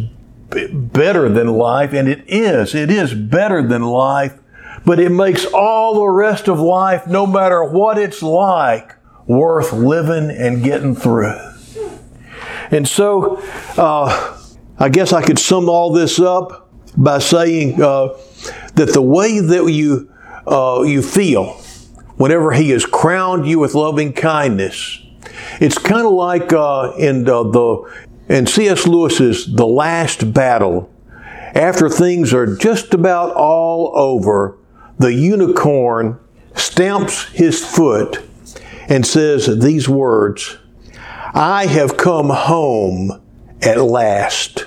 better 0.73 1.29
than 1.29 1.49
life, 1.49 1.93
and 1.93 2.09
it 2.09 2.25
is. 2.27 2.75
It 2.75 2.91
is 2.91 3.15
better 3.15 3.67
than 3.67 3.83
life, 3.83 4.39
but 4.85 5.01
it 5.01 5.11
makes 5.11 5.45
all 5.47 5.95
the 5.95 6.09
rest 6.09 6.49
of 6.49 6.61
life, 6.61 7.07
no 7.07 7.27
matter 7.27 7.65
what 7.65 7.99
it's 7.99 8.23
like, 8.23 8.95
worth 9.27 9.73
living 9.73 10.31
and 10.31 10.63
getting 10.63 10.95
through. 10.95 11.39
And 12.71 12.89
so, 12.89 13.43
uh, 13.77 14.39
I 14.79 14.89
guess 14.89 15.13
I 15.13 15.23
could 15.23 15.39
sum 15.39 15.69
all 15.69 15.93
this 15.93 16.19
up 16.19 16.71
by 16.97 17.19
saying 17.19 17.81
uh, 17.81 18.09
that 18.75 18.93
the 18.93 19.03
way 19.03 19.41
that 19.41 19.71
you 19.71 20.11
uh, 20.47 20.83
you 20.83 21.03
feel 21.03 21.55
whenever 22.17 22.53
He 22.53 22.71
has 22.71 22.85
crowned 22.85 23.47
you 23.47 23.59
with 23.59 23.75
loving 23.75 24.13
kindness 24.13 25.04
it's 25.61 25.79
kind 25.79 26.07
of 26.07 26.13
like 26.13 26.53
uh, 26.53 26.93
in 26.99 27.29
uh, 27.29 27.43
the 27.45 28.07
in 28.29 28.47
C.S. 28.47 28.87
Lewis's 28.87 29.55
The 29.55 29.67
Last 29.67 30.33
Battle. 30.33 30.91
After 31.55 31.89
things 31.89 32.33
are 32.33 32.57
just 32.57 32.95
about 32.95 33.35
all 33.35 33.93
over, 33.95 34.57
the 34.99 35.13
unicorn 35.13 36.19
stamps 36.55 37.25
his 37.31 37.65
foot 37.65 38.23
and 38.89 39.07
says 39.07 39.61
these 39.61 39.89
words 39.89 40.57
I 41.35 41.67
have 41.67 41.97
come 41.97 42.31
home 42.31 43.21
at 43.61 43.79
last. 43.79 44.67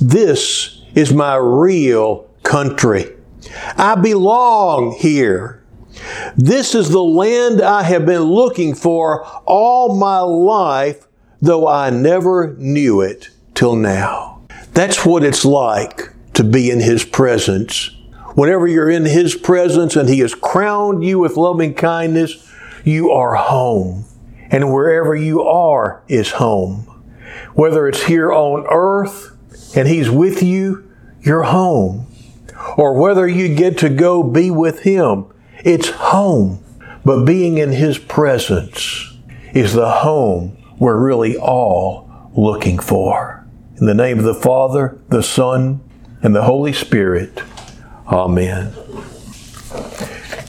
This 0.00 0.82
is 0.94 1.12
my 1.12 1.36
real 1.36 2.28
country. 2.42 3.16
I 3.76 3.96
belong 3.96 4.92
here. 4.92 5.59
This 6.36 6.74
is 6.74 6.90
the 6.90 7.02
land 7.02 7.60
I 7.60 7.82
have 7.82 8.06
been 8.06 8.22
looking 8.22 8.74
for 8.74 9.24
all 9.46 9.96
my 9.96 10.20
life, 10.20 11.06
though 11.40 11.66
I 11.66 11.90
never 11.90 12.54
knew 12.56 13.00
it 13.00 13.30
till 13.54 13.76
now. 13.76 14.42
That's 14.72 15.04
what 15.04 15.24
it's 15.24 15.44
like 15.44 16.10
to 16.34 16.44
be 16.44 16.70
in 16.70 16.80
His 16.80 17.04
presence. 17.04 17.90
Whenever 18.34 18.66
you're 18.66 18.90
in 18.90 19.04
His 19.04 19.34
presence 19.34 19.96
and 19.96 20.08
He 20.08 20.20
has 20.20 20.34
crowned 20.34 21.04
you 21.04 21.18
with 21.18 21.36
loving 21.36 21.74
kindness, 21.74 22.48
you 22.84 23.10
are 23.10 23.34
home. 23.34 24.04
And 24.50 24.72
wherever 24.72 25.14
you 25.14 25.42
are 25.42 26.02
is 26.08 26.32
home. 26.32 26.86
Whether 27.54 27.88
it's 27.88 28.04
here 28.04 28.32
on 28.32 28.66
earth 28.70 29.36
and 29.76 29.88
He's 29.88 30.10
with 30.10 30.42
you, 30.42 30.90
you're 31.20 31.44
home. 31.44 32.06
Or 32.76 32.94
whether 32.94 33.28
you 33.28 33.54
get 33.54 33.78
to 33.78 33.88
go 33.88 34.22
be 34.22 34.50
with 34.50 34.80
Him 34.80 35.26
it's 35.64 35.90
home. 35.90 36.64
But 37.04 37.24
being 37.24 37.58
in 37.58 37.72
His 37.72 37.98
presence 37.98 39.12
is 39.52 39.72
the 39.72 39.90
home 39.90 40.56
we're 40.78 40.98
really 40.98 41.36
all 41.36 42.30
looking 42.34 42.78
for. 42.78 43.46
In 43.76 43.86
the 43.86 43.94
name 43.94 44.18
of 44.18 44.24
the 44.24 44.34
Father, 44.34 44.98
the 45.08 45.22
Son, 45.22 45.80
and 46.22 46.34
the 46.34 46.42
Holy 46.42 46.72
Spirit. 46.72 47.42
Amen. 48.06 48.72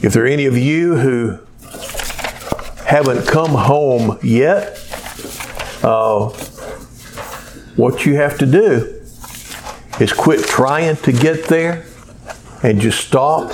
If 0.04 0.14
there 0.14 0.24
are 0.24 0.28
any 0.28 0.46
of 0.46 0.58
you 0.58 0.96
who 0.96 1.40
haven't 2.86 3.28
come 3.28 3.52
home 3.52 4.18
yet, 4.24 4.78
uh, 5.84 6.30
what 7.76 8.06
you 8.06 8.16
have 8.16 8.38
to 8.40 8.46
do 8.46 9.02
is 10.00 10.12
quit 10.12 10.44
trying 10.46 10.96
to 10.98 11.12
get 11.12 11.46
there 11.46 11.86
and 12.64 12.82
just 12.82 13.08
stop 13.08 13.52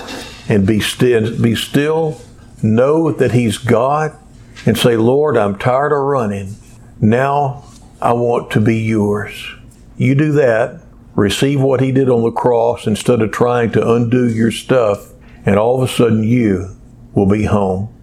and 0.50 0.66
be 0.66 0.80
still, 0.80 1.40
be 1.42 1.56
still 1.56 2.22
know 2.64 3.12
that 3.12 3.32
He's 3.32 3.58
God, 3.58 4.18
and 4.66 4.78
say, 4.78 4.98
Lord, 4.98 5.38
I'm 5.38 5.58
tired 5.58 5.92
of 5.92 6.00
running. 6.00 6.56
Now 7.00 7.64
I 8.02 8.14
want 8.14 8.52
to 8.52 8.62
be 8.62 8.78
yours. 8.78 9.54
You 9.98 10.16
do 10.16 10.32
that, 10.34 10.82
receive 11.16 11.62
what 11.62 11.82
He 11.82 11.92
did 11.92 12.10
on 12.10 12.24
the 12.24 12.32
cross 12.32 12.88
instead 12.88 13.22
of 13.22 13.32
trying 13.32 13.72
to 13.74 13.94
undo 13.94 14.28
your 14.28 14.52
stuff, 14.52 15.12
and 15.46 15.58
all 15.58 15.82
of 15.82 15.90
a 15.90 15.94
sudden 15.94 16.24
you 16.24 16.76
will 17.14 17.28
be 17.28 17.46
home. 17.46 17.94